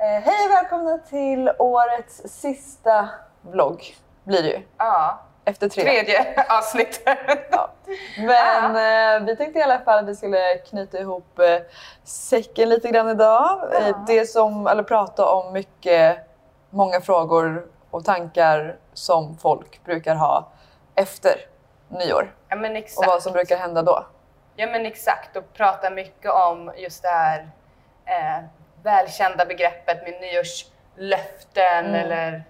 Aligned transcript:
Eh, 0.00 0.22
hej 0.22 0.46
och 0.46 0.50
välkomna 0.52 0.98
till 0.98 1.50
årets 1.58 2.22
sista 2.24 3.08
vlogg 3.40 3.96
blir 4.24 4.42
det 4.42 4.48
ju. 4.48 4.62
Ja, 4.78 5.18
Efter 5.44 5.68
tre. 5.68 5.82
tredje 5.82 6.44
avsnittet. 6.58 7.18
Ja. 7.50 7.70
Men 8.18 8.64
eh, 9.20 9.26
vi 9.26 9.36
tänkte 9.36 9.58
i 9.58 9.62
alla 9.62 9.78
fall 9.78 9.98
att 9.98 10.08
vi 10.08 10.16
skulle 10.16 10.58
knyta 10.58 10.98
ihop 10.98 11.38
eh, 11.38 11.58
säcken 12.04 12.68
lite 12.68 12.88
grann 12.88 13.08
idag. 13.08 13.74
Eh, 13.74 13.96
det 14.06 14.26
som, 14.26 14.66
eller 14.66 14.82
prata 14.82 15.26
om 15.32 15.52
mycket, 15.52 16.18
många 16.70 17.00
frågor 17.00 17.66
och 17.90 18.04
tankar 18.04 18.76
som 18.92 19.36
folk 19.38 19.84
brukar 19.84 20.14
ha 20.14 20.48
efter 20.94 21.34
nyår. 21.88 22.34
Ja 22.48 22.56
men 22.56 22.70
Och 22.72 22.76
exakt. 22.78 23.06
vad 23.08 23.22
som 23.22 23.32
brukar 23.32 23.56
hända 23.56 23.82
då. 23.82 24.06
Ja 24.56 24.66
men 24.66 24.86
exakt 24.86 25.36
och 25.36 25.52
prata 25.52 25.90
mycket 25.90 26.30
om 26.30 26.72
just 26.76 27.02
det 27.02 27.08
här 27.08 27.48
eh, 28.04 28.44
välkända 28.82 29.44
begreppet 29.44 30.02
med 30.02 30.20
nyårslöften 30.20 31.86
Mm. 31.86 31.94
eller 31.94 32.42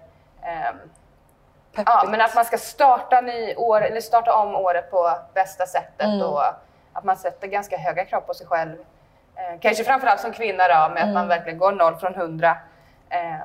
Peppigt. 1.71 1.89
ja, 1.89 2.03
men 2.07 2.21
att 2.21 2.35
man 2.35 2.45
ska 2.45 2.57
starta, 2.57 3.21
ny 3.21 3.55
år, 3.55 3.81
eller 3.81 4.01
starta 4.01 4.35
om 4.35 4.55
året 4.55 4.91
på 4.91 5.11
bästa 5.33 5.65
sättet 5.65 6.05
Mm. 6.07 6.21
och 6.21 6.43
att 6.93 7.03
man 7.03 7.17
sätter 7.17 7.47
ganska 7.47 7.77
höga 7.77 8.05
krav 8.05 8.21
på 8.21 8.33
sig 8.33 8.47
själv. 8.47 8.77
Eh, 9.35 9.59
kanske 9.61 9.83
framförallt 9.83 10.19
som 10.21 10.33
kvinna 10.33 10.63
då 10.67 10.73
med 10.73 10.83
att 10.83 11.03
Mm. 11.03 11.13
man 11.13 11.27
verkligen 11.27 11.59
går 11.59 11.71
noll 11.71 11.95
från 11.95 12.15
hundra. 12.15 12.57
Eh, 13.09 13.35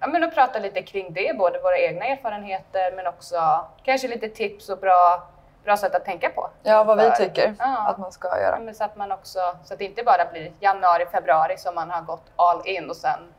ja, 0.00 0.06
men 0.06 0.24
att 0.24 0.34
prata 0.34 0.58
lite 0.58 0.82
kring 0.82 1.12
det, 1.12 1.36
både 1.38 1.58
våra 1.58 1.78
egna 1.78 2.04
erfarenheter 2.04 2.92
men 2.92 3.06
också 3.06 3.66
kanske 3.84 4.08
lite 4.08 4.28
tips 4.28 4.68
och 4.68 4.78
bra, 4.78 5.28
bra 5.64 5.76
sätt 5.76 5.94
att 5.94 6.04
tänka 6.04 6.28
på. 6.30 6.50
Ja, 6.62 6.84
vad 6.84 6.98
vi 6.98 7.04
inför- 7.06 7.16
tycker 7.24 7.54
Ja. 7.58 7.88
att 7.88 7.98
man 7.98 8.12
ska 8.12 8.28
Ja, 8.28 8.40
göra. 8.40 8.58
men 8.60 8.74
så 8.74 8.84
att 8.84 8.96
man 8.96 9.12
också, 9.12 9.38
så 9.64 9.72
att 9.74 9.78
det 9.78 9.84
inte 9.84 10.02
bara 10.02 10.24
blir 10.32 10.52
januari, 10.60 11.06
februari 11.06 11.56
som 11.58 11.74
man 11.74 11.90
har 11.90 12.02
gått 12.02 12.24
all 12.36 12.62
in 12.68 12.90
och 12.90 12.96
sen 12.96 13.32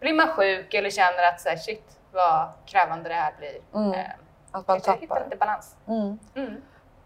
blir 0.00 0.14
man 0.14 0.28
sjuk 0.28 0.74
eller 0.74 0.90
känner 0.90 1.28
att 1.28 1.40
så 1.40 1.48
här, 1.48 1.56
shit 1.56 1.98
vad 2.12 2.48
krävande 2.66 3.08
det 3.08 3.14
här 3.14 3.32
blir. 3.38 3.56
Mm. 3.74 3.92
Eh, 3.92 4.06
Att 4.52 4.68
man 4.68 4.80
kanske 4.80 4.92
hitta 5.00 5.14
tappar. 5.14 5.24
lite 5.24 5.36
balans. 5.36 5.76
Mm. 5.88 6.18
Mm. 6.34 6.62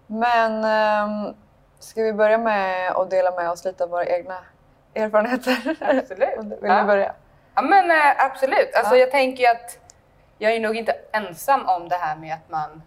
Men 0.07 0.65
ehm, 0.65 1.35
ska 1.79 2.03
vi 2.03 2.13
börja 2.13 2.39
med 2.39 2.93
att 2.93 3.11
dela 3.11 3.31
med 3.31 3.51
oss 3.51 3.65
lite 3.65 3.85
av 3.85 3.91
våra 3.91 4.05
egna 4.07 4.39
erfarenheter? 4.95 5.77
Absolut. 5.81 6.39
Vill 6.63 6.71
Ja. 6.71 6.81
du 6.81 6.85
börja? 6.87 7.13
Ja 7.55 7.63
men 7.63 7.91
eh, 7.91 8.25
absolut. 8.25 8.75
Alltså, 8.77 8.95
Ja. 8.95 9.01
Jag 9.01 9.11
tänker 9.11 9.51
att 9.51 9.79
jag 10.39 10.53
är 10.53 10.61
nog 10.61 10.77
inte 10.77 10.93
ensam 11.13 11.67
om 11.69 11.89
det 11.89 11.97
här 11.97 12.17
med 12.17 12.35
att 12.35 12.51
man 12.51 12.83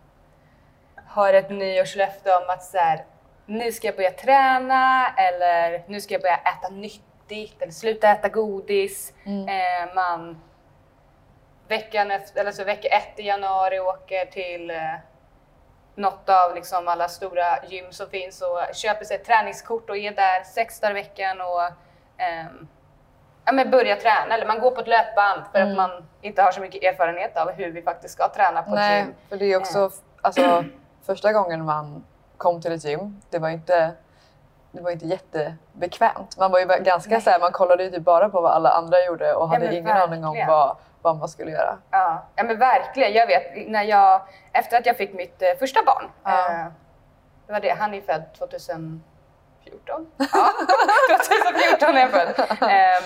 har 1.13 1.33
ett 1.33 1.49
nyårslöfte 1.49 2.35
om 2.35 2.43
att 2.49 2.63
så 2.63 2.77
här, 2.77 3.05
nu 3.45 3.71
ska 3.71 3.87
jag 3.87 3.95
börja 3.95 4.11
träna 4.11 5.07
eller 5.17 5.83
nu 5.87 6.01
ska 6.01 6.13
jag 6.13 6.21
börja 6.21 6.37
äta 6.37 6.69
nyttigt 6.69 7.61
eller 7.61 7.71
sluta 7.71 8.09
äta 8.11 8.29
godis. 8.29 9.13
Mm. 9.25 9.47
Eh, 9.47 9.95
man 9.95 10.41
veckan 11.67 12.11
efter, 12.11 12.41
eller 12.41 12.51
så 12.51 12.63
vecka 12.63 12.87
ett 12.87 13.19
i 13.19 13.23
januari 13.23 13.79
åker 13.79 14.25
till 14.25 14.69
eh, 14.71 14.77
något 15.95 16.29
av 16.29 16.55
liksom 16.55 16.87
alla 16.87 17.07
stora 17.07 17.63
gym 17.67 17.91
som 17.91 18.09
finns 18.09 18.41
och 18.41 18.75
köper 18.75 19.05
sig 19.05 19.15
ett 19.15 19.25
träningskort 19.25 19.89
och 19.89 19.97
är 19.97 20.11
där 20.11 20.43
sex 20.43 20.79
dagar 20.79 20.91
i 20.91 20.93
veckan 20.93 21.41
och 21.41 21.63
ehm, 22.17 22.67
ja, 23.45 23.51
men 23.51 23.71
börja 23.71 23.95
träna. 23.95 24.33
Eller 24.35 24.45
man 24.47 24.59
går 24.59 24.71
på 24.71 24.81
ett 24.81 24.87
löpband 24.87 25.41
för 25.51 25.59
Mm. 25.59 25.71
att 25.71 25.77
man 25.77 26.05
inte 26.21 26.41
har 26.41 26.51
så 26.51 26.61
mycket 26.61 26.83
erfarenhet 26.83 27.37
av 27.37 27.51
hur 27.51 27.71
vi 27.71 27.81
faktiskt 27.81 28.13
ska 28.13 28.29
träna 28.29 28.63
på 28.63 28.69
ett 28.69 28.75
Nej, 28.75 28.99
gym. 29.01 29.13
för 29.29 29.37
det 29.37 29.45
är 29.53 29.57
också 29.57 29.91
alltså, 30.21 30.63
första 31.05 31.33
gången 31.33 31.65
man 31.65 32.03
kom 32.37 32.61
till 32.61 32.71
ett 32.71 32.83
gym. 32.85 33.21
Det 33.29 33.39
var 33.39 33.49
inte, 33.49 33.91
det 34.71 34.81
var 34.81 34.91
inte 34.91 35.05
jättebekvämt. 35.05 36.37
Man 36.37 36.51
var 36.51 36.59
ju 36.59 36.65
ganska 36.65 37.21
så 37.21 37.29
man 37.39 37.51
kollade 37.51 37.83
ju 37.83 37.89
typ 37.91 38.03
bara 38.03 38.29
på 38.29 38.41
vad 38.41 38.51
alla 38.51 38.69
andra 38.69 39.05
gjorde 39.05 39.33
och 39.33 39.49
hade 39.49 39.65
men 39.65 39.73
ingen 39.73 39.97
aning 39.97 40.25
om 40.25 40.43
vad, 40.47 40.75
vad 41.01 41.17
man 41.17 41.29
skulle 41.29 41.51
göra. 41.51 41.77
Ja, 41.91 42.23
ja 42.35 42.43
men 42.43 42.59
verkligen. 42.59 43.13
Jag 43.13 43.27
vet 43.27 43.67
när 43.69 43.83
jag, 43.83 44.21
efter 44.51 44.77
att 44.77 44.85
jag 44.85 44.97
fick 44.97 45.13
mitt 45.13 45.41
eh, 45.41 45.47
första 45.59 45.83
barn, 45.83 46.09
Ja. 46.23 46.49
eh, 46.49 46.65
det 47.47 47.53
var 47.53 47.59
det, 47.59 47.69
han 47.69 47.93
är 47.93 48.01
född 48.01 48.23
2014. 48.37 49.01
Ja, 50.17 50.25
2014 51.77 51.95
är 51.97 51.99
jag 51.99 52.11
född. 52.11 52.39
Eh, 52.61 53.03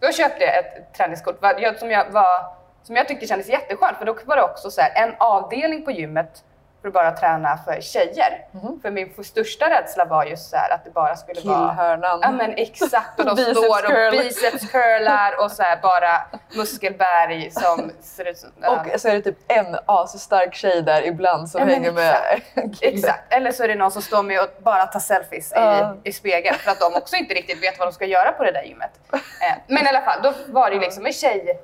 då 0.00 0.12
köpte 0.12 0.44
jag 0.44 0.58
ett 0.58 0.94
träningskort 0.94 1.40
som 1.78 1.90
jag, 1.90 2.10
var, 2.10 2.44
som 2.82 2.96
jag 2.96 3.08
tyckte 3.08 3.26
kändes 3.26 3.48
jätteskönt 3.48 3.98
för 3.98 4.04
då 4.04 4.16
var 4.26 4.36
det 4.36 4.42
också 4.42 4.70
så 4.70 4.80
en 4.94 5.14
avdelning 5.18 5.84
på 5.84 5.90
gymmet 5.90 6.44
för 6.80 6.88
att 6.88 6.94
bara 6.94 7.12
träna 7.12 7.58
för 7.64 7.80
tjejer. 7.80 8.46
Mhm. 8.52 8.80
För 8.82 8.90
min 8.90 9.24
största 9.24 9.70
rädsla 9.70 10.04
var 10.04 10.24
just 10.24 10.50
så 10.50 10.56
här, 10.56 10.70
att 10.74 10.84
det 10.84 10.90
bara 10.90 11.16
skulle 11.16 11.40
vara 11.40 11.68
Killhörnan. 11.68 12.18
Ja 12.22 12.30
men 12.30 12.54
exakt 12.56 13.20
och 13.20 13.26
de 13.26 13.34
Biceps 13.36 13.58
står 13.58 13.84
och 13.84 13.90
curl. 13.90 14.10
biceps 14.10 14.70
curlar 14.70 15.44
och 15.44 15.50
så 15.52 15.62
här 15.62 15.78
bara 15.82 16.22
muskelberg 16.56 17.50
som 17.50 17.90
ser 18.00 18.24
ut 18.28 18.38
som... 18.38 18.50
ja. 18.60 18.84
Och 18.94 19.00
så 19.00 19.08
är 19.08 19.12
det 19.14 19.20
typ 19.22 19.38
en 19.48 19.76
asstark 19.86 20.54
tjej 20.54 20.82
där 20.82 21.06
ibland 21.06 21.50
som 21.50 21.60
Ja, 21.60 21.66
hänger 21.66 21.92
med 21.92 22.16
en 22.54 22.72
kille. 22.72 22.96
Exakt, 22.96 23.32
eller 23.32 23.52
så 23.52 23.62
är 23.64 23.68
det 23.68 23.74
någon 23.74 23.90
som 23.90 24.02
står 24.02 24.22
med 24.22 24.40
och 24.40 24.48
bara 24.58 24.86
tar 24.86 25.00
selfies 25.00 25.52
Ja. 25.54 25.96
i, 26.04 26.08
i 26.08 26.12
spegeln 26.12 26.56
för 26.58 26.70
att 26.70 26.80
de 26.80 26.94
också 26.94 27.16
inte 27.16 27.34
riktigt 27.34 27.62
vet 27.62 27.78
vad 27.78 27.88
de 27.88 27.92
ska 27.92 28.04
göra 28.04 28.32
på 28.32 28.44
det 28.44 28.52
där 28.52 28.62
gymmet. 28.62 28.90
Eh, 29.12 29.18
men 29.66 29.86
i 29.86 29.88
alla 29.88 30.00
fall, 30.02 30.22
då 30.22 30.32
var 30.46 30.70
det 30.70 30.76
liksom 30.78 31.06
en 31.06 31.12
tjej, 31.12 31.60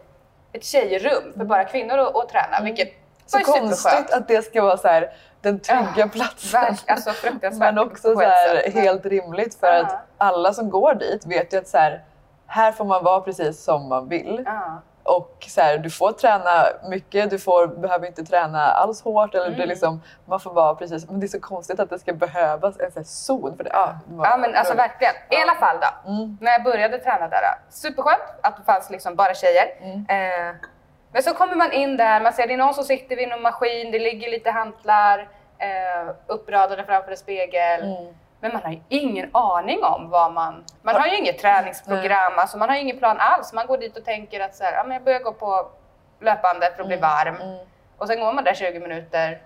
ett 0.53 0.65
tjejrum 0.65 1.33
för 1.37 1.45
bara 1.45 1.65
kvinnor 1.65 1.99
att, 1.99 2.17
att 2.17 2.29
träna, 2.29 2.61
vilket 2.63 2.89
Mm. 2.89 3.01
Så 3.27 3.39
konstigt 3.39 4.11
att 4.13 4.29
det 4.29 4.43
ska 4.43 4.63
vara 4.63 4.77
så 4.77 4.89
här, 4.89 5.11
den 5.41 5.61
trygga 5.61 5.87
Ja, 5.97 6.09
platsen. 6.13 6.77
alltså 6.87 7.11
fruktansvärt 7.11 7.75
Men 7.75 7.79
också 7.87 8.15
så 8.15 8.21
här, 8.21 8.71
helt 8.71 9.07
rimligt 9.07 9.55
för 9.55 9.67
Ja. 9.73 9.81
att 9.83 9.97
alla 10.19 10.53
som 10.53 10.71
går 10.71 10.95
dit 10.95 11.27
vet 11.27 11.53
ju 11.53 11.59
att 11.59 11.69
så 11.69 11.79
här, 11.79 12.05
här 12.47 12.73
får 12.73 12.85
man 12.85 13.05
vara 13.05 13.21
precis 13.21 13.65
som 13.65 13.89
man 13.89 14.09
vill. 14.09 14.43
Ja. 14.47 14.83
Och 15.03 15.45
så 15.49 15.61
här, 15.61 15.79
du 15.79 15.91
får 15.91 16.13
träna 16.13 16.67
mycket, 16.89 17.31
du 17.31 17.39
får, 17.39 17.67
behöver 17.67 18.07
inte 18.07 18.25
träna 18.25 18.63
alls 18.71 19.03
hårt. 19.03 19.35
Eller 19.35 19.47
det 19.51 19.55
Mm. 19.55 19.69
liksom, 19.69 20.03
man 20.25 20.41
får 20.41 20.53
vara 20.53 20.75
precis, 20.75 21.11
men 21.11 21.21
det 21.21 21.27
är 21.27 21.29
så 21.29 21.41
konstigt 21.41 21.81
att 21.81 21.91
det 21.91 21.99
ska 21.99 22.13
behövas 22.13 22.81
en 22.81 22.93
sån 22.93 23.05
zon. 23.05 23.57
För 23.57 23.65
det, 23.65 23.71
ja, 23.73 23.95
det 24.09 24.15
Ja 24.25 24.37
men 24.37 24.55
alltså 24.55 24.75
verkligen. 24.75 25.15
I 25.31 25.37
alla 25.43 25.55
fall 25.55 25.77
då. 25.81 26.11
Mm. 26.11 26.39
När 26.41 26.53
jag 26.53 26.65
började 26.65 26.99
träna 26.99 27.29
där, 27.29 27.41
superskönt 27.71 28.23
att 28.43 28.57
det 28.57 28.63
fanns 28.63 28.91
liksom 28.91 29.17
bara 29.17 29.35
tjejer. 29.35 29.65
Mm. 29.81 30.07
Eh, 30.09 30.55
men 31.17 31.23
så 31.23 31.35
kommer 31.35 31.55
man 31.55 31.73
in 31.73 31.97
där, 31.97 32.21
man 32.21 32.33
ser 32.33 32.47
det 32.47 32.53
är 32.53 32.57
någon 32.57 32.75
som 32.75 32.85
sitter 32.85 33.17
vid 33.17 33.29
någon 33.29 33.43
maskin, 33.43 33.91
det 33.91 33.99
ligger 33.99 34.31
lite 34.31 34.51
hantlar 34.51 35.29
eh, 35.59 36.15
uppradade 36.27 36.85
framför 36.85 37.11
en 37.11 37.17
spegel. 37.17 37.83
Mm. 37.83 38.15
Men 38.41 38.53
man 38.53 38.63
har 38.63 38.71
ju 38.71 38.81
ingen 38.89 39.31
aning 39.33 39.85
om 39.85 40.11
vad 40.11 40.33
man... 40.33 40.65
Man 40.83 40.95
har 40.95 41.07
ju 41.07 41.17
inget 41.17 41.39
träningsprogram, 41.39 42.33
alltså 42.37 42.59
man 42.59 42.69
har 42.69 42.77
ju 42.77 42.83
ingen 42.83 42.99
plan 42.99 43.17
alls. 43.21 43.53
Man 43.53 43.67
går 43.67 43.79
dit 43.79 43.97
och 43.97 44.05
tänker 44.05 44.41
att 44.41 44.55
så 44.55 44.65
här, 44.65 44.73
ja, 44.73 44.83
men 44.85 44.93
jag 44.93 45.03
börjar 45.03 45.21
gå 45.21 45.33
på 45.33 45.69
löpbandet 46.21 46.75
för 46.75 46.83
att 46.83 46.89
bli 46.89 46.97
varm. 46.97 47.37
Mm. 47.37 47.59
Och 47.99 48.07
sen 48.07 48.21
går 48.21 48.33
man 48.33 48.45
där 48.45 48.55
20 48.55 48.81
minuter, 48.81 49.39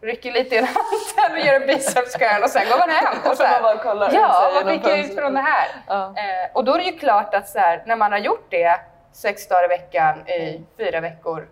rycker 0.00 0.32
lite 0.32 0.54
i 0.54 0.58
en 0.58 0.64
hantel 0.64 1.38
och 1.38 1.46
gör 1.46 1.60
en 1.60 1.66
biceps 1.66 2.16
curl 2.16 2.42
och 2.42 2.50
sen 2.50 2.68
går 2.70 2.78
man 2.78 2.90
hem. 2.90 3.14
Och 3.30 3.36
så 3.36 3.36
Så 3.36 3.42
man 3.42 3.52
här, 3.52 3.62
bara 3.62 3.78
kollar 3.78 4.14
ja, 4.14 4.50
vad 4.54 4.72
fick 4.72 4.86
jag 4.86 4.98
ut 4.98 5.14
från 5.14 5.34
det 5.34 5.40
här? 5.40 5.68
Ja. 5.86 6.04
Eh, 6.04 6.50
och 6.52 6.64
då 6.64 6.74
är 6.74 6.78
det 6.78 6.84
ju 6.84 6.98
klart 6.98 7.34
att 7.34 7.48
så 7.48 7.58
här, 7.58 7.82
när 7.86 7.96
man 7.96 8.12
har 8.12 8.18
gjort 8.18 8.46
det 8.50 8.80
sex 9.12 9.48
dagar 9.48 9.64
i 9.64 9.68
veckan 9.68 10.28
i 10.28 10.64
fyra 10.76 11.00
veckor, 11.00 11.48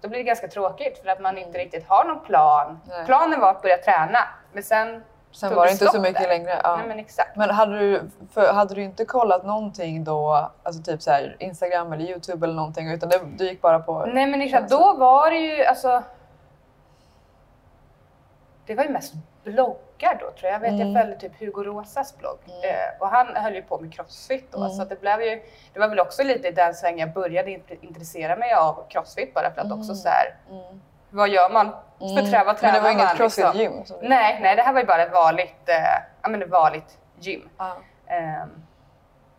då 0.00 0.08
blir 0.08 0.18
det 0.18 0.24
ganska 0.24 0.48
tråkigt 0.48 0.98
för 0.98 1.08
att 1.08 1.20
man 1.20 1.38
inte 1.38 1.58
riktigt 1.58 1.88
har 1.88 2.04
någon 2.04 2.20
plan. 2.20 2.80
Nej. 2.88 3.06
Planen 3.06 3.40
var 3.40 3.50
att 3.50 3.62
börja 3.62 3.78
träna, 3.78 4.18
men 4.52 4.62
sen 4.62 5.04
Sen 5.32 5.54
var 5.54 5.66
det 5.66 5.72
inte 5.72 5.86
så 5.86 6.00
mycket 6.00 6.22
där. 6.22 6.28
längre. 6.28 6.60
Ja. 6.64 6.76
Nej 6.76 6.88
men 6.88 6.98
exakt. 6.98 7.36
Men 7.36 7.50
hade 7.50 7.78
du, 7.78 8.10
för, 8.32 8.52
hade 8.52 8.74
du 8.74 8.82
inte 8.82 9.04
kollat 9.04 9.44
någonting 9.44 10.04
då, 10.04 10.50
alltså 10.62 10.82
typ 10.82 11.02
så 11.02 11.10
här 11.10 11.36
Instagram 11.38 11.92
eller 11.92 12.04
Youtube 12.04 12.46
eller 12.46 12.54
någonting, 12.54 12.90
utan 12.90 13.08
det, 13.08 13.20
du 13.36 13.44
gick 13.44 13.60
bara 13.60 13.78
på... 13.78 14.06
Nej 14.06 14.26
men 14.26 14.40
exakt, 14.42 14.70
då 14.70 14.94
var 14.94 15.30
det 15.30 15.36
ju 15.36 15.64
alltså... 15.64 16.02
Det 18.66 18.74
var 18.74 18.84
ju 18.84 18.90
mest 18.90 19.14
bloggar 20.02 20.14
då 20.20 20.30
tror 20.30 20.50
jag. 20.50 20.52
Jag 20.52 20.60
vet 20.60 20.70
Mm. 20.70 20.80
jag 20.92 21.02
följde 21.02 21.20
typ 21.20 21.40
Hugo 21.40 21.62
Rosas 21.64 22.18
blogg 22.18 22.38
eh, 22.64 22.98
och 23.00 23.08
han 23.08 23.36
höll 23.36 23.54
ju 23.54 23.62
på 23.62 23.78
med 23.78 23.94
crossfit 23.94 24.52
då 24.52 24.58
Mm. 24.58 24.70
så 24.70 24.84
det 24.84 25.00
blev 25.00 25.22
ju, 25.22 25.42
det 25.72 25.80
var 25.80 25.88
väl 25.88 26.00
också 26.00 26.22
lite 26.22 26.48
i 26.48 26.52
den 26.52 26.74
svängen 26.74 26.98
jag 26.98 27.12
började 27.14 27.50
int- 27.50 27.78
intressera 27.80 28.36
mig 28.36 28.52
av 28.54 28.84
crossfit 28.88 29.34
bara 29.34 29.50
för 29.54 29.60
att 29.60 29.72
också 29.72 29.94
så 29.94 30.08
här, 30.08 30.34
Mm. 30.50 30.80
vad 31.10 31.28
gör 31.28 31.50
man 31.50 31.70
för 31.98 32.06
Mm. 32.18 32.30
träna? 32.30 32.44
Vad 32.44 32.62
Men 32.62 32.74
det 32.74 32.80
var 32.80 32.88
tränar 32.88 32.90
inget 32.90 33.18
liksom? 33.18 33.42
crossfit-gym? 33.52 33.84
som 33.84 34.00
du- 34.00 34.08
Nej, 34.08 34.38
nej, 34.42 34.56
det 34.56 34.62
här 34.62 34.72
var 34.72 34.80
ju 34.80 34.86
bara 34.86 35.02
ett 35.02 35.12
vanligt, 35.12 35.68
eh, 35.68 35.74
ja, 36.22 36.28
men 36.28 36.42
ett 36.42 36.48
vanligt 36.50 36.98
gym. 37.18 37.48
Ja. 37.58 37.76
Ehm, 38.06 38.62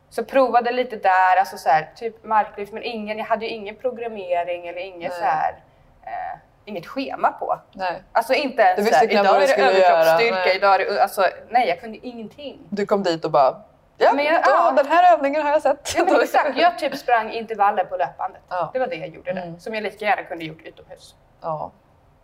så 0.09 0.23
provade 0.23 0.71
lite 0.71 0.95
där, 0.95 1.37
alltså 1.39 1.57
så 1.57 1.69
här, 1.69 1.89
typ 1.95 2.23
marklyft, 2.23 2.73
men 2.73 2.83
ingen, 2.83 3.17
jag 3.17 3.25
hade 3.25 3.45
ju 3.45 3.51
ingen 3.51 3.75
programmering 3.75 4.67
eller 4.67 4.81
inget 4.81 5.11
Nej. 5.11 5.19
så 5.19 5.25
här, 5.25 5.55
eh, 6.03 6.37
inget 6.65 6.85
schema 6.87 7.31
på. 7.31 7.59
Nej. 7.71 8.03
Alltså 8.11 8.33
inte 8.33 8.61
ens 8.61 8.89
såhär, 8.89 9.07
knappt 9.07 9.25
idag 9.25 9.43
är 9.43 9.47
det 9.47 9.63
överkroppsstyrka, 9.63 10.35
nej. 10.35 10.55
idag 10.55 10.75
är 10.75 10.79
det, 10.85 11.01
alltså 11.03 11.25
nej 11.49 11.67
jag 11.67 11.79
kunde 11.81 11.97
ingenting. 12.07 12.59
Du 12.69 12.85
kom 12.85 13.03
dit 13.03 13.25
och 13.25 13.31
bara, 13.31 13.61
ja, 13.97 14.13
Men 14.13 14.25
jag- 14.25 14.43
då, 14.43 14.49
ja. 14.51 14.71
den 14.71 14.87
här 14.87 15.13
övningen 15.13 15.41
har 15.41 15.49
jag 15.51 15.61
sett. 15.61 15.95
Ja, 15.97 16.21
exakt, 16.23 16.57
jag 16.57 16.79
typ 16.79 16.95
sprang 16.97 17.31
intervaller 17.31 17.83
på 17.85 17.97
löpbandet. 17.97 18.41
Ja. 18.49 18.69
Det 18.73 18.79
var 18.79 18.87
det 18.87 18.95
jag 18.95 19.07
gjorde 19.07 19.33
där, 19.33 19.41
Mm. 19.41 19.59
som 19.59 19.73
jag 19.73 19.83
lika 19.83 20.05
gärna 20.05 20.23
kunde 20.23 20.45
gjort 20.45 20.61
utomhus. 20.65 21.15
Ja. 21.41 21.71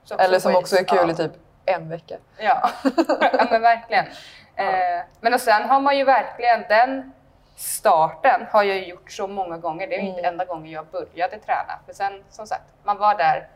Så 0.04 0.18
Eller 0.18 0.40
som 0.40 0.56
också 0.56 0.76
är 0.76 0.84
kul 0.84 1.00
ja. 1.06 1.12
i 1.12 1.16
typ 1.16 1.32
en 1.66 1.90
vecka. 1.90 2.16
Ja, 2.38 2.70
ja 3.34 3.46
men 3.52 3.62
verkligen. 3.62 4.06
Eh, 4.56 4.66
men 5.22 5.34
och 5.34 5.42
sen 5.42 5.70
har 5.70 5.80
man 5.80 5.98
ju 5.98 6.04
verkligen 6.04 6.64
den 6.70 7.12
starten 7.56 8.46
har 8.52 8.64
jag 8.64 8.78
gjort 8.88 9.12
så 9.12 9.28
många 9.28 9.58
gånger. 9.58 9.88
Det 9.88 9.96
är 9.96 10.00
Mm. 10.00 10.10
inte 10.16 10.22
enda 10.28 10.46
gången 10.46 10.72
jag 10.72 10.86
började 10.86 11.40
träna. 11.40 11.80
För 11.86 11.94
sen 11.94 12.24
som 12.30 12.48
sagt, 12.48 12.64
man 12.84 12.98
var 12.98 13.16
där 13.18 13.48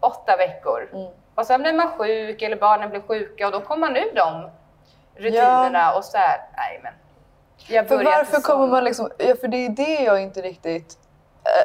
åtta 0.00 0.36
veckor 0.36 0.88
Mm. 0.92 1.06
och 1.34 1.46
sen 1.46 1.62
blir 1.62 1.72
man 1.72 1.88
sjuk 1.98 2.42
eller 2.42 2.56
barnen 2.56 2.90
blir 2.90 3.00
sjuka 3.00 3.46
och 3.46 3.52
då 3.52 3.60
kommer 3.60 3.88
man 3.88 3.96
ur 3.96 4.14
de 4.14 4.50
rutinerna 5.16 5.94
och 5.94 6.04
så 6.04 6.16
här, 6.18 6.40
nej 6.56 6.80
men. 6.82 6.92
Jag 7.68 7.88
För 7.88 8.04
varför 8.04 8.40
kommer 8.40 8.66
man 8.66 8.84
liksom... 8.84 9.10
Ja, 9.18 9.34
för 9.40 9.48
det 9.48 9.56
är 9.66 9.68
det 9.68 10.02
jag 10.04 10.22
inte 10.22 10.40
riktigt 10.42 10.98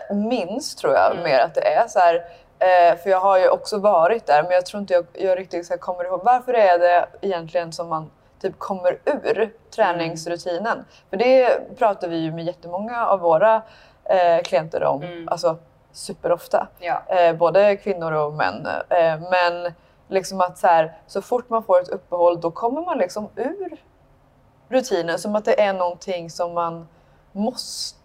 äh, 0.10 0.16
minns 0.16 0.76
tror 0.76 0.94
jag 0.94 1.12
Mm. 1.12 1.24
mer 1.24 1.40
att 1.40 1.56
det 1.56 1.74
är 1.74 1.88
så 1.88 2.00
här. 2.00 2.16
Eh, 2.60 2.98
för 2.98 3.10
jag 3.10 3.20
har 3.20 3.38
ju 3.40 3.50
också 3.50 3.78
varit 3.78 4.26
där 4.26 4.44
men 4.44 4.52
jag 4.52 4.66
tror 4.66 4.82
inte 4.82 4.94
jag, 4.94 5.06
jag 5.14 5.38
riktigt 5.40 5.66
så 5.66 5.74
här, 5.74 5.78
kommer 5.78 6.04
ihåg. 6.06 6.22
Varför 6.24 6.54
är 6.54 6.80
det 6.80 7.08
egentligen 7.22 7.74
som 7.74 7.90
man 7.90 8.12
typ 8.42 8.60
kommer 8.60 8.98
ur 9.06 9.54
träningsrutinen? 9.76 10.86
För 11.10 11.18
det 11.18 11.60
pratar 11.78 12.08
vi 12.08 12.16
ju 12.18 12.32
med 12.32 12.46
jättemånga 12.46 13.08
av 13.08 13.20
våra 13.20 13.62
eh, 14.06 14.42
klienter 14.44 14.84
om. 14.84 15.04
Mm. 15.04 15.28
Alltså 15.30 15.58
superofta. 15.94 16.68
Ja. 16.80 17.02
Eh, 17.08 17.36
både 17.36 17.76
kvinnor 17.76 18.12
och 18.12 18.34
män. 18.34 18.68
Eh, 18.90 19.20
men 19.32 19.74
liksom 20.08 20.42
att 20.42 20.58
så, 20.58 20.68
här, 20.68 20.98
så 21.08 21.22
fort 21.22 21.50
man 21.50 21.64
får 21.64 21.80
ett 21.82 21.90
uppehåll 21.90 22.42
då 22.42 22.52
kommer 22.52 22.82
man 22.82 22.98
liksom 22.98 23.30
ur 23.36 23.78
rutinen. 24.70 25.20
Som 25.20 25.36
att 25.36 25.46
det 25.46 25.62
är 25.62 25.74
någonting 25.74 26.30
som 26.30 26.54
man 26.54 26.88
måste 27.32 27.98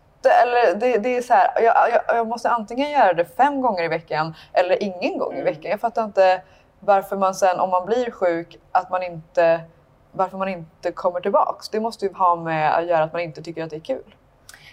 eller 0.43 0.75
det, 0.75 0.99
det 0.99 1.17
är 1.17 1.23
så 1.23 1.35
här, 1.35 1.50
jag, 1.62 1.90
jag, 1.90 2.17
jag 2.17 2.26
måste 2.26 2.50
antingen 2.50 2.90
göra 2.90 3.12
det 3.12 3.25
fem 3.25 3.61
gånger 3.61 3.82
i 3.82 3.88
veckan 3.88 4.34
eller 4.52 4.82
ingen 4.82 5.19
gång 5.19 5.32
i 5.32 5.41
Mm. 5.41 5.44
veckan. 5.44 5.70
Jag 5.70 5.81
fattar 5.81 6.05
inte 6.05 6.43
varför 6.81 7.17
man 7.17 7.34
sen 7.34 7.61
om 7.61 7.70
man 7.70 7.87
blir 7.87 8.11
sjuk 8.11 8.56
att 8.73 8.91
man 8.91 9.02
inte 9.02 9.61
varför 10.12 10.37
man 10.38 10.49
inte 10.49 10.93
kommer 10.93 11.20
tillbaks. 11.20 11.69
Det 11.69 11.81
måste 11.81 12.06
ju 12.06 12.12
ha 12.12 12.37
med 12.37 12.76
att 12.79 12.87
göra 12.87 13.05
att 13.05 13.12
man 13.12 13.23
inte 13.23 13.43
tycker 13.43 13.64
att 13.64 13.70
det 13.70 13.76
är 13.76 13.81
kul. 13.81 14.14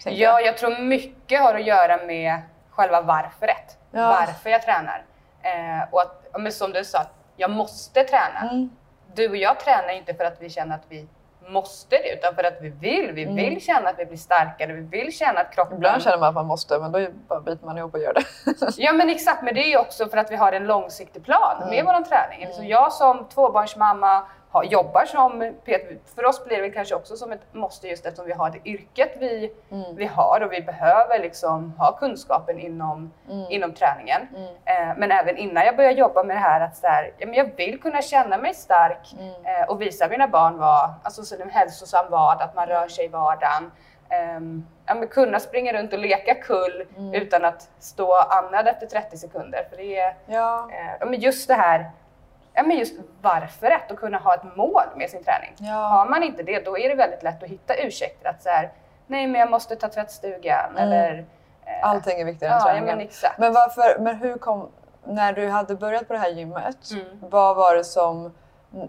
Ja, 0.05 0.11
jag. 0.11 0.45
jag 0.45 0.57
tror 0.57 0.79
mycket 0.79 1.41
har 1.41 1.53
att 1.55 1.65
göra 1.65 1.97
med 2.05 2.41
själva 2.75 3.01
varföret. 3.01 3.77
Ja. 3.91 4.07
Varför 4.07 4.49
jag 4.49 4.61
tränar. 4.61 5.03
Eh, 5.41 5.83
och 5.91 6.01
att, 6.01 6.25
men 6.39 6.51
som 6.51 6.71
du 6.71 6.83
sa, 6.83 6.99
jag 7.35 7.49
måste 7.51 8.03
träna. 8.03 8.39
Mm. 8.51 8.69
Du 9.13 9.29
och 9.29 9.35
jag 9.37 9.59
tränar 9.59 9.89
inte 9.93 10.13
för 10.13 10.23
att 10.25 10.37
vi 10.41 10.49
känner 10.49 10.75
att 10.75 10.83
vi 10.89 11.07
måste 11.47 11.95
det, 11.97 12.13
utan 12.13 12.35
för 12.35 12.43
att 12.43 12.57
vi 12.61 12.69
vill. 12.69 13.11
Vi 13.11 13.23
Mm. 13.23 13.35
vill 13.35 13.61
känna 13.61 13.89
att 13.89 13.99
vi 13.99 14.05
blir 14.05 14.17
starkare, 14.17 14.73
vi 14.73 14.81
vill 14.81 15.11
känna 15.17 15.39
att 15.39 15.51
kroppen... 15.55 15.77
Ibland 15.77 16.03
känner 16.03 16.17
man 16.17 16.29
att 16.29 16.35
man 16.35 16.45
måste 16.45 16.79
men 16.79 16.91
då 16.91 17.07
bara 17.27 17.39
biter 17.41 17.65
man 17.65 17.77
ihop 17.77 17.93
och 17.93 17.99
gör 17.99 18.13
det. 18.13 18.23
Ja 18.77 18.93
men 18.93 19.09
exakt, 19.09 19.43
men 19.43 19.53
det 19.55 19.61
är 19.61 19.69
ju 19.69 19.77
också 19.77 20.07
för 20.07 20.17
att 20.17 20.31
vi 20.31 20.35
har 20.35 20.51
en 20.51 20.67
långsiktig 20.67 21.25
plan 21.25 21.59
med 21.69 21.79
Mm. 21.79 21.85
vår 21.85 22.01
träning. 22.05 22.43
Mm. 22.43 22.53
Så 22.55 22.63
jag 22.63 22.93
som 22.93 23.25
tvåbarnsmamma 23.29 24.23
jobbar 24.63 25.05
som 25.05 25.53
PT. 25.65 26.15
För 26.15 26.25
oss 26.25 26.45
blir 26.45 26.61
det 26.61 26.69
kanske 26.69 26.95
också 26.95 27.15
som 27.15 27.31
ett 27.31 27.41
måste 27.53 27.87
just 27.87 28.05
eftersom 28.05 28.25
vi 28.25 28.33
har 28.33 28.49
det 28.49 28.69
yrket 28.69 29.11
vi, 29.19 29.53
Mm. 29.71 29.95
vi 29.95 30.05
har 30.05 30.41
och 30.45 30.51
vi 30.53 30.61
behöver 30.61 31.19
liksom 31.19 31.71
ha 31.77 31.91
kunskapen 31.91 32.59
inom, 32.59 33.11
Mm. 33.29 33.45
inom 33.49 33.73
träningen. 33.73 34.21
Mm. 34.35 34.89
Eh, 34.89 34.97
men 34.97 35.11
även 35.11 35.37
innan 35.37 35.65
jag 35.65 35.75
började 35.75 35.95
jobba 35.99 36.23
med 36.23 36.35
det 36.35 36.39
här 36.41 36.61
att 36.61 36.77
så 36.77 36.87
här, 36.87 37.11
ja, 37.17 37.25
men 37.27 37.35
jag 37.35 37.49
vill 37.55 37.81
kunna 37.81 38.01
känna 38.01 38.37
mig 38.37 38.53
stark 38.53 39.15
Mm. 39.19 39.61
eh, 39.61 39.69
och 39.69 39.81
visa 39.81 40.07
mina 40.07 40.27
barn 40.27 40.57
vad, 40.57 40.93
alltså 41.03 41.23
så 41.23 41.41
en 41.41 41.49
hälsosam 41.49 42.05
vardag, 42.09 42.41
att 42.43 42.55
man 42.55 42.67
rör 42.67 42.87
sig 42.87 43.05
i 43.05 43.07
vardagen. 43.07 43.71
Ehm, 44.09 44.65
ja, 44.85 44.95
kunna 45.11 45.39
springa 45.39 45.73
runt 45.73 45.93
och 45.93 45.99
leka 45.99 46.33
kull 46.35 46.85
Mm. 46.97 47.13
utan 47.13 47.45
att 47.45 47.69
stå 47.79 48.13
andad 48.15 48.67
efter 48.67 48.85
30 48.87 49.17
sekunder. 49.17 49.67
För 49.69 49.77
det 49.77 49.99
är 49.99 50.15
Ja. 50.25 50.69
ja, 50.99 51.05
men 51.05 51.19
just 51.19 51.47
det 51.47 51.53
här, 51.53 51.89
ja, 52.55 52.63
men 52.63 52.77
just 52.77 52.93
varför 53.21 53.67
rätt 53.69 53.91
att 53.91 53.97
kunna 53.97 54.17
ha 54.17 54.33
ett 54.35 54.55
mål 54.55 54.83
med 54.95 55.09
sin 55.09 55.23
träning. 55.23 55.53
Ja. 55.57 55.73
Har 55.73 56.05
man 56.05 56.23
inte 56.23 56.43
det, 56.43 56.65
då 56.65 56.77
är 56.77 56.89
det 56.89 56.95
väldigt 56.95 57.23
lätt 57.23 57.43
att 57.43 57.49
hitta 57.49 57.75
ursäkter 57.75 58.29
att 58.29 58.43
så 58.43 58.49
här, 58.49 58.71
nej 59.07 59.27
men 59.27 59.39
jag 59.41 59.49
måste 59.51 59.75
ta 59.75 59.87
tvättstugan 59.87 60.69
Mm. 60.71 60.83
eller 60.83 61.25
eh, 61.65 61.89
Allting 61.89 62.21
är 62.21 62.25
viktigare 62.25 62.53
än 62.53 62.59
ja, 62.59 62.65
träningen. 62.65 62.97
men 62.97 63.05
exakt. 63.05 63.37
Men 63.39 63.53
varför, 63.53 63.99
men 63.99 64.15
hur 64.15 64.37
kom, 64.37 64.69
när 65.03 65.33
du 65.33 65.49
hade 65.49 65.75
börjat 65.75 66.07
på 66.07 66.13
det 66.13 66.19
här 66.19 66.29
gymmet, 66.29 66.91
Mm. 66.91 67.05
vad 67.29 67.55
var 67.55 67.75
det 67.75 67.83
som, 67.83 68.33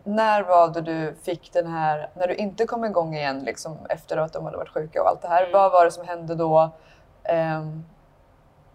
när 0.05 0.43
var 0.43 0.69
det 0.69 0.81
du 0.81 1.15
fick 1.25 1.53
den 1.53 1.67
här, 1.67 2.09
när 2.15 2.29
du 2.29 2.35
inte 2.35 2.67
kom 2.67 2.85
igång 2.85 3.15
igen 3.15 3.41
liksom 3.41 3.79
efter 3.89 4.17
att 4.17 4.33
de 4.33 4.45
hade 4.45 4.57
varit 4.57 4.69
sjuka 4.75 5.03
och 5.03 5.09
allt 5.09 5.23
det 5.23 5.29
här, 5.29 5.41
Mm. 5.43 5.53
vad 5.53 5.73
var 5.73 5.85
det 5.85 5.91
som 5.91 6.07
hände 6.09 6.35
då? 6.35 6.71
Ehm, 7.25 7.85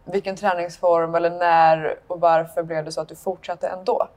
vilken 0.06 0.36
träningsform 0.36 1.16
eller 1.16 1.30
när 1.30 2.00
och 2.08 2.20
varför 2.20 2.64
blev 2.64 2.86
det 2.86 2.92
så 2.92 3.02
att 3.02 3.08
du 3.08 3.16
fortsatte 3.16 3.68
ändå? 3.68 4.08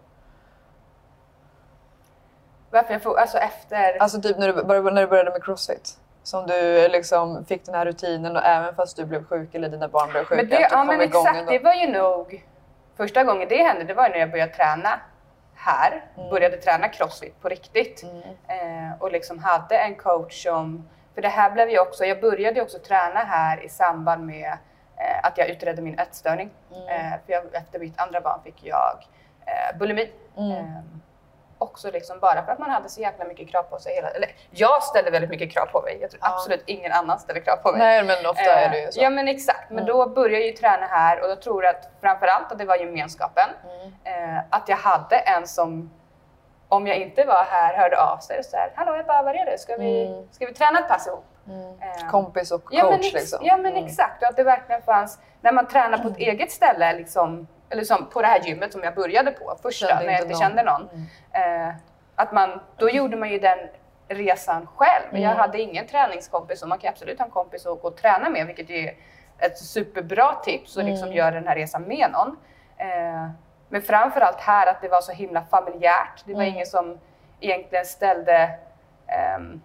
Varför 2.75 2.93
jag 2.93 3.03
får, 3.03 3.19
alltså 3.19 3.38
efter... 3.38 3.97
Alltså 4.03 4.21
typ 4.21 4.38
när 4.38 4.47
du, 4.53 4.65
började- 4.65 4.91
när 4.91 5.03
du 5.03 5.09
började 5.09 5.31
med 5.31 5.44
crossfit? 5.44 5.99
Som 6.23 6.47
du 6.47 6.88
liksom 6.88 7.44
fick 7.44 7.67
den 7.67 7.75
här 7.75 7.85
rutinen 7.87 8.37
och 8.37 8.43
även 8.44 8.75
fast 8.75 8.97
du 8.97 9.05
blev 9.05 9.25
sjuk 9.25 9.55
eller 9.55 9.69
dina 9.69 9.88
barn 9.88 10.11
blev 10.11 10.25
sjuka, 10.25 10.37
men 10.37 10.49
det, 10.49 10.65
att 10.65 10.71
du 10.71 10.76
ja 10.76 10.85
men 10.85 11.00
exakt, 11.00 11.37
ändå. 11.37 11.50
det 11.53 11.59
var 11.59 11.75
ju 11.75 11.87
nog 11.93 12.44
första 12.97 13.25
gången 13.25 13.49
det 13.49 13.56
hände, 13.62 13.85
det 13.85 13.94
var 13.94 14.09
när 14.09 14.17
jag 14.19 14.31
började 14.31 14.53
träna 14.53 15.00
här, 15.55 16.05
Mm. 16.17 16.31
började 16.31 16.56
träna 16.56 16.88
crossfit 16.88 17.41
på 17.43 17.49
riktigt. 17.49 18.03
Mm. 18.03 18.88
Eh, 18.88 18.93
och 18.99 19.12
liksom 19.12 19.38
hade 19.38 19.79
en 19.79 19.94
coach 19.94 20.43
som, 20.43 20.88
för 21.15 21.23
det 21.23 21.29
här 21.29 21.50
blev 21.50 21.71
ju 21.71 21.79
också, 21.79 22.05
jag 22.05 22.21
började 22.21 22.56
ju 22.56 22.62
också 22.62 22.79
träna 22.79 23.21
här 23.21 23.65
i 23.65 23.69
samband 23.69 24.26
med 24.26 24.53
eh, 24.97 25.26
att 25.26 25.38
jag 25.38 25.49
utredde 25.49 25.82
min 25.82 25.99
ätstörning. 25.99 26.50
Mm. 26.75 26.88
Eh, 26.88 27.12
för 27.26 27.32
jag, 27.32 27.44
efter 27.55 27.79
mitt 27.79 28.00
andra 28.00 28.21
barn 28.21 28.41
fick 28.44 28.65
jag 28.65 29.06
eh, 29.47 29.79
bulimi. 29.79 30.12
Mm. 30.37 30.65
Också 31.58 31.90
liksom 31.90 32.18
bara 32.20 32.44
för 32.44 32.52
att 32.52 32.58
man 32.58 32.70
hade 32.70 32.88
så 32.88 33.00
jäkla 33.00 33.24
mycket 33.24 33.48
krav 33.50 33.62
på 33.62 33.78
sig. 33.78 33.94
Hela, 33.94 34.08
eller, 34.10 34.28
jag 34.50 34.82
ställde 34.82 35.10
väldigt 35.10 35.30
mycket 35.30 35.52
krav 35.52 35.66
på 35.66 35.80
mig. 35.82 35.98
Jag 36.00 36.10
tror 36.10 36.20
Ja. 36.24 36.34
absolut 36.34 36.62
ingen 36.66 36.92
annan 36.92 37.18
ställer 37.18 37.40
krav 37.40 37.56
på 37.56 37.70
mig. 37.72 37.78
Nej 37.80 38.04
men 38.04 38.26
ofta 38.26 38.42
är 38.42 38.70
det 38.70 38.80
ju 38.80 38.92
så. 38.92 39.00
Eh, 39.00 39.04
Ja 39.04 39.10
men 39.10 39.28
exakt, 39.28 39.70
men 39.70 39.78
Mm. 39.78 39.86
då 39.96 40.08
började 40.08 40.34
jag 40.38 40.46
ju 40.46 40.52
träna 40.52 40.86
här 40.86 41.22
och 41.22 41.28
då 41.28 41.36
tror 41.36 41.64
jag 41.64 41.74
att 41.76 41.88
framförallt 42.00 42.52
att 42.52 42.58
det 42.58 42.64
var 42.64 42.76
gemenskapen. 42.76 43.48
Mm. 44.04 44.34
Eh, 44.36 44.42
att 44.50 44.68
jag 44.68 44.76
hade 44.76 45.16
en 45.16 45.46
som, 45.48 45.90
om 46.68 46.86
jag 46.86 46.96
inte 46.96 47.24
var 47.24 47.44
här, 47.50 47.74
hörde 47.76 48.00
av 48.02 48.18
sig 48.18 48.38
och 48.38 48.44
så 48.44 48.56
här, 48.56 48.72
Hallå 48.74 48.96
Ebba, 49.00 49.22
var 49.22 49.34
är 49.34 49.50
du? 49.52 49.58
Ska 49.58 49.76
vi, 49.76 50.06
Mm. 50.06 50.28
ska 50.32 50.46
vi 50.46 50.54
träna 50.54 50.78
ett 50.78 50.88
pass 50.88 51.06
ihop? 51.06 51.24
Mm. 51.48 51.60
Eh, 51.80 52.10
Kompis 52.10 52.50
och 52.52 52.64
coach 52.64 52.78
ja, 52.78 52.90
men 52.90 53.00
liksom. 53.00 53.38
Ja 53.42 53.56
men 53.56 53.72
Mm. 53.72 53.84
exakt, 53.84 54.22
och 54.22 54.28
att 54.28 54.36
det 54.36 54.42
verkligen 54.44 54.82
fanns, 54.82 55.18
när 55.40 55.52
man 55.52 55.66
tränar 55.68 55.98
på 55.98 56.08
ett 56.08 56.16
eget 56.18 56.50
ställe, 56.52 56.92
liksom, 56.92 57.46
eller 57.75 57.85
som 57.85 58.06
på 58.06 58.23
det 58.23 58.26
här 58.29 58.41
gymmet 58.41 58.73
som 58.73 58.82
jag 58.82 58.94
började 58.94 59.31
på 59.31 59.59
första, 59.62 59.87
Kände 59.88 60.05
när 60.05 60.12
jag 60.12 60.21
inte 60.21 60.32
någon. 60.32 60.41
kände 60.41 60.62
någon. 60.62 60.88
Mm. 61.32 61.69
Eh, 61.69 61.75
att 62.15 62.32
man, 62.32 62.61
då 62.76 62.91
gjorde 62.91 63.17
man 63.17 63.29
ju 63.31 63.38
den 63.38 63.59
resan 64.09 64.67
själv. 64.76 65.05
Jag 65.12 65.23
Mm. 65.23 65.37
hade 65.37 65.61
ingen 65.61 65.87
träningskompis 65.87 66.62
och 66.62 66.69
man 66.69 66.79
kan 66.79 66.88
absolut 66.91 67.19
ha 67.19 67.25
en 67.25 67.31
kompis 67.31 67.67
att 67.67 67.82
gå 67.82 67.88
och 67.88 67.97
träna 67.97 68.29
med, 68.31 68.47
vilket 68.47 68.71
är 68.71 68.94
ett 69.38 69.59
superbra 69.59 70.35
tips 70.44 70.76
och 70.76 70.85
liksom 70.85 71.05
Mm. 71.09 71.16
göra 71.19 71.31
den 71.31 71.49
här 71.49 71.54
resan 71.54 71.83
med 71.83 72.11
någon. 72.12 72.37
Eh, 72.76 73.28
men 73.69 73.83
framförallt 73.83 74.40
här 74.40 74.66
att 74.66 74.81
det 74.81 74.88
var 74.88 75.00
så 75.00 75.12
himla 75.12 75.43
familjärt. 75.43 76.23
Det 76.25 76.35
var 76.35 76.43
Mm. 76.43 76.54
ingen 76.54 76.66
som 76.66 76.99
egentligen 77.40 77.85
ställde 77.85 78.50
ehm, 79.07 79.62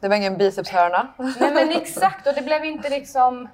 Det 0.00 0.08
var 0.08 0.16
ingen 0.16 0.36
bicepshörna. 0.36 1.08
Nej 1.16 1.52
men 1.54 1.70
exakt 1.70 2.26
och 2.26 2.34
det 2.34 2.42
blev 2.42 2.64
inte 2.64 2.88
liksom 2.88 3.48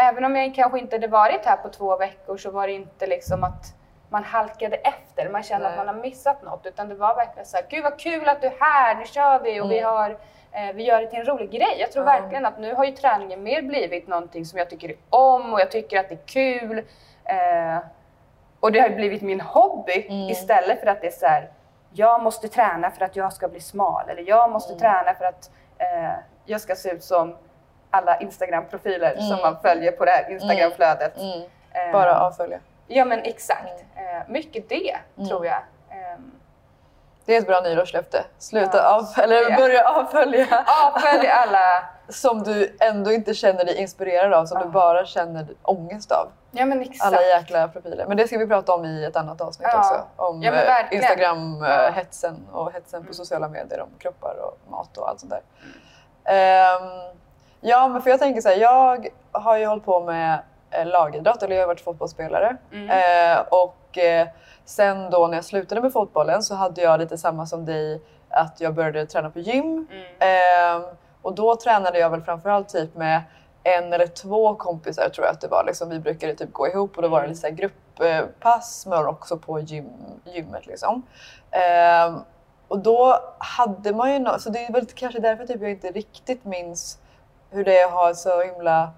Även 0.00 0.24
om 0.24 0.36
jag 0.36 0.54
kanske 0.54 0.78
inte 0.78 0.96
hade 0.96 1.06
varit 1.06 1.44
här 1.46 1.56
på 1.56 1.68
två 1.68 1.96
veckor 1.96 2.36
så 2.36 2.50
var 2.50 2.66
det 2.66 2.72
inte 2.72 3.06
liksom 3.06 3.44
att 3.44 3.64
man 4.08 4.24
halkade 4.24 4.76
efter, 4.76 5.28
man 5.28 5.42
kände 5.42 5.68
Nej. 5.68 5.78
att 5.78 5.86
man 5.86 5.94
har 5.94 6.02
missat 6.02 6.42
något 6.42 6.66
utan 6.66 6.88
det 6.88 6.94
var 6.94 7.14
verkligen 7.14 7.46
så 7.46 7.56
här, 7.56 7.64
gud 7.68 7.82
vad 7.84 7.98
kul 8.00 8.28
att 8.28 8.40
du 8.40 8.46
är 8.46 8.54
här, 8.60 8.94
nu 8.94 9.04
kör 9.06 9.38
vi 9.40 9.60
och 9.60 9.70
vi, 9.70 9.78
Mm. 9.78 9.90
har, 9.90 10.10
eh, 10.52 10.72
vi 10.74 10.82
gör 10.84 11.00
det 11.00 11.06
till 11.10 11.18
en 11.18 11.24
rolig 11.26 11.50
grej. 11.50 11.76
Jag 11.78 11.92
tror 11.92 12.06
Ja. 12.06 12.12
verkligen 12.20 12.46
att 12.46 12.58
nu 12.58 12.74
har 12.74 12.84
ju 12.84 12.92
träningen 12.92 13.42
mer 13.42 13.62
blivit 13.62 14.08
någonting 14.08 14.44
som 14.44 14.58
jag 14.58 14.70
tycker 14.70 14.94
om 15.10 15.52
och 15.52 15.60
jag 15.60 15.70
tycker 15.70 16.00
att 16.00 16.08
det 16.08 16.14
är 16.14 16.26
kul. 16.26 16.78
Eh, 17.24 17.78
och 18.60 18.72
det 18.72 18.80
har 18.80 18.88
blivit 18.90 19.22
min 19.22 19.40
hobby 19.40 20.06
Mm. 20.08 20.28
istället 20.30 20.80
för 20.80 20.86
att 20.86 21.00
det 21.00 21.06
är 21.06 21.10
så 21.10 21.26
här, 21.26 21.50
jag 21.92 22.22
måste 22.22 22.48
träna 22.48 22.90
för 22.90 23.04
att 23.04 23.16
jag 23.16 23.32
ska 23.32 23.48
bli 23.48 23.60
smal 23.60 24.08
eller 24.08 24.28
jag 24.28 24.50
måste 24.50 24.72
Mm. 24.72 24.80
träna 24.80 25.14
för 25.14 25.24
att 25.24 25.50
eh, 25.78 26.10
jag 26.44 26.60
ska 26.60 26.74
se 26.76 26.90
ut 26.90 27.04
som 27.04 27.36
alla 27.90 28.18
Instagram-profiler 28.20 29.14
som 29.16 29.26
Mm. 29.26 29.40
man 29.40 29.56
följer 29.62 29.92
på 29.92 30.04
det 30.04 30.10
här 30.10 30.30
Instagram-flödet. 30.30 31.16
Mm. 31.18 31.40
Eh, 31.72 31.92
Bara 31.92 32.20
avfölja. 32.20 32.58
Ja 32.86 33.04
men 33.04 33.18
exakt. 33.22 33.84
Eh, 33.96 34.28
mycket 34.28 34.68
det 34.68 34.96
Mm. 35.16 35.28
tror 35.28 35.46
jag. 35.46 35.62
Ehm, 35.90 36.30
Det 37.24 37.36
är 37.36 37.38
ett 37.40 37.46
bra 37.46 37.60
nyårslöfte. 37.60 38.24
Sluta 38.38 38.76
Ja. 38.78 38.96
av, 38.96 39.22
eller 39.24 39.50
Ja. 39.50 39.56
börja 39.56 39.88
avfölja 39.88 40.64
Avfölj 40.84 41.28
alla... 41.28 41.84
som 42.08 42.42
du 42.42 42.76
ändå 42.80 43.12
inte 43.12 43.34
känner 43.34 43.64
dig 43.64 43.76
inspirerad 43.76 44.32
av, 44.34 44.46
som 44.46 44.58
Ja. 44.58 44.64
du 44.64 44.70
bara 44.70 45.04
känner 45.06 45.46
ångest 45.62 46.12
av. 46.12 46.28
Ja 46.50 46.66
men 46.66 46.80
exakt. 46.82 47.04
Alla 47.04 47.22
jäkla 47.22 47.68
profiler. 47.68 48.06
Men 48.08 48.16
det 48.16 48.26
ska 48.26 48.38
vi 48.38 48.46
prata 48.46 48.74
om 48.74 48.84
i 48.84 49.04
ett 49.04 49.16
annat 49.16 49.40
avsnitt 49.40 49.68
Ja. 49.72 49.78
också. 49.78 50.02
Om 50.16 50.42
Ja, 50.42 50.52
eh. 50.52 50.86
Instagram-hetsen 50.94 52.46
och 52.52 52.72
hetsen 52.72 53.00
på 53.00 53.04
Mm. 53.04 53.14
sociala 53.14 53.48
medier 53.48 53.80
om 53.80 53.88
kroppar 53.98 54.34
och 54.42 54.70
mat 54.70 54.96
och 54.96 55.08
allt 55.08 55.20
sånt 55.20 55.32
där. 55.32 55.42
Ehm, 56.24 57.16
ja, 57.60 57.88
men 57.88 58.02
för 58.02 58.10
jag 58.10 58.18
tänker 58.18 58.40
så 58.40 58.48
här, 58.48 58.56
jag 58.56 59.08
har 59.32 59.56
ju 59.56 59.66
hållit 59.66 59.84
på 59.84 60.00
med 60.00 60.38
eh, 60.70 60.86
lagidrott, 60.86 61.42
eller 61.42 61.56
jag 61.56 61.62
har 61.62 61.66
varit 61.66 61.80
fotbollsspelare. 61.80 62.56
Mm. 62.72 62.90
Eh, 62.90 63.44
och 63.50 63.98
eh, 63.98 64.28
sen 64.64 65.10
då 65.10 65.26
när 65.26 65.36
jag 65.36 65.44
slutade 65.44 65.80
med 65.80 65.92
fotbollen 65.92 66.42
så 66.42 66.54
hade 66.54 66.82
jag 66.82 67.00
lite 67.00 67.18
samma 67.18 67.46
som 67.46 67.64
dig 67.64 68.02
att 68.28 68.60
jag 68.60 68.74
började 68.74 69.06
träna 69.06 69.30
på 69.30 69.38
gym. 69.38 69.86
Mm. 69.90 70.82
Eh, 70.82 70.88
och 71.22 71.34
då 71.34 71.56
tränade 71.56 71.98
jag 71.98 72.10
väl 72.10 72.22
framförallt 72.22 72.68
typ 72.68 72.94
med 72.94 73.22
en 73.62 73.92
eller 73.92 74.06
två 74.06 74.54
kompisar 74.54 75.08
tror 75.08 75.26
jag 75.26 75.32
att 75.32 75.40
det 75.40 75.48
var. 75.48 75.64
Liksom, 75.64 75.88
vi 75.88 75.98
brukade 75.98 76.34
typ 76.34 76.52
gå 76.52 76.68
ihop 76.68 76.96
och 76.96 77.02
då 77.02 77.08
var 77.08 77.22
det 77.22 77.28
lite 77.28 77.40
så 77.40 77.46
här 77.46 77.54
grupppass 77.54 78.86
men 78.86 79.06
också 79.06 79.38
på 79.38 79.60
gym, 79.60 79.90
gymmet. 80.24 80.66
Liksom. 80.66 81.02
Eh, 81.50 82.20
och 82.68 82.78
då 82.78 83.16
hade 83.38 83.94
man 83.94 84.12
ju 84.12 84.18
no 84.18 84.38
så 84.38 84.50
det 84.50 84.66
är 84.66 84.72
väl 84.72 84.86
kanske 84.86 85.20
därför 85.20 85.46
typ 85.46 85.62
jag 85.62 85.70
inte 85.70 85.90
riktigt 85.90 86.44
minns 86.44 86.98
hur 87.50 87.64
det 87.64 87.78
är 87.80 87.86
att 87.86 87.92
ha 87.92 88.14
så 88.14 88.40
himla 88.42 88.90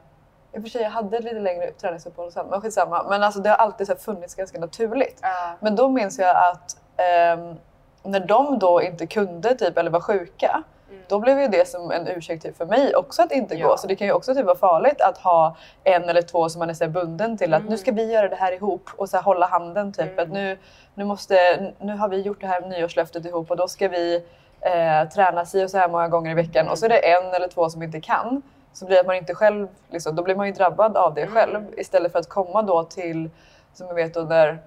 i 0.54 0.58
och 0.58 0.62
för 0.62 0.68
sig, 0.70 0.82
jag 0.82 0.90
hade 0.90 1.16
ett 1.16 1.24
lite 1.24 1.40
längre 1.40 1.70
träningsuppehåll 1.70 2.32
sen, 2.32 2.46
men 2.50 2.60
skitsamma. 2.60 3.06
Men 3.08 3.22
alltså, 3.22 3.40
det 3.40 3.48
har 3.50 3.56
alltid 3.56 3.86
så 3.86 3.96
funnits 3.96 4.34
ganska 4.34 4.58
naturligt. 4.60 5.18
Ja. 5.22 5.52
Men 5.60 5.76
då 5.76 5.88
minns 5.88 6.18
jag 6.18 6.36
att 6.36 6.76
ehm, 6.96 7.54
när 8.02 8.20
de 8.20 8.58
då 8.58 8.82
inte 8.82 9.06
kunde 9.06 9.54
typ, 9.54 9.78
eller 9.78 9.90
var 9.90 10.00
sjuka, 10.00 10.62
Mm. 10.90 11.04
då 11.08 11.18
blev 11.18 11.40
ju 11.40 11.48
det 11.48 11.68
som 11.68 11.90
en 11.90 12.08
ursäkt 12.08 12.42
typ 12.42 12.56
för 12.56 12.66
mig 12.66 12.94
också 12.96 13.22
att 13.22 13.32
inte 13.32 13.54
Ja. 13.54 13.68
gå. 13.68 13.76
Så 13.76 13.86
det 13.86 13.96
kan 13.96 14.06
ju 14.06 14.12
också 14.12 14.34
typ 14.34 14.44
vara 14.44 14.56
farligt 14.56 15.00
att 15.00 15.18
ha 15.18 15.56
en 15.84 16.08
eller 16.08 16.22
två 16.22 16.48
som 16.48 16.58
man 16.58 16.70
är 16.70 16.74
så 16.74 16.84
här 16.84 16.90
bunden 16.90 17.38
till 17.38 17.54
att 17.54 17.60
Mm. 17.60 17.70
nu 17.70 17.78
ska 17.78 17.92
vi 17.92 18.12
göra 18.12 18.28
det 18.28 18.36
här 18.36 18.52
ihop 18.52 18.90
och 18.96 19.08
så 19.08 19.16
här 19.16 19.24
hålla 19.24 19.46
handen 19.46 19.92
typ. 19.92 20.12
Mm. 20.12 20.18
Att 20.18 20.28
nu, 20.32 20.58
nu, 20.94 21.04
måste, 21.04 21.36
nu 21.78 21.96
har 21.96 22.08
vi 22.08 22.20
gjort 22.20 22.40
det 22.40 22.46
här 22.46 22.60
nyårslöftet 22.60 23.24
ihop 23.24 23.50
och 23.50 23.56
då 23.56 23.68
ska 23.68 23.88
vi 23.88 24.24
eh, 24.62 25.08
träna 25.08 25.44
si 25.44 25.64
och 25.64 25.70
så 25.70 25.78
här 25.78 25.88
många 25.88 26.08
gånger 26.08 26.30
i 26.30 26.34
veckan 26.34 26.68
och 26.68 26.78
så 26.78 26.84
är 26.84 26.88
det 26.88 27.12
en 27.12 27.34
eller 27.34 27.48
två 27.48 27.70
som 27.70 27.82
inte 27.82 28.00
kan. 28.00 28.42
Så 28.72 28.86
blir 28.86 29.04
man 29.04 29.16
inte 29.16 29.34
själv, 29.34 29.68
liksom, 29.90 30.16
då 30.16 30.22
blir 30.22 30.34
man 30.34 30.46
ju 30.46 30.52
drabbad 30.52 30.96
av 30.96 31.14
det 31.14 31.22
Mm. 31.22 31.34
själv 31.34 31.66
istället 31.76 32.12
för 32.12 32.18
att 32.18 32.28
komma 32.28 32.62
då 32.62 32.84
till, 32.84 33.30
som 33.74 33.86
jag 33.86 33.94
vet 33.94 34.14
när, 34.14 34.58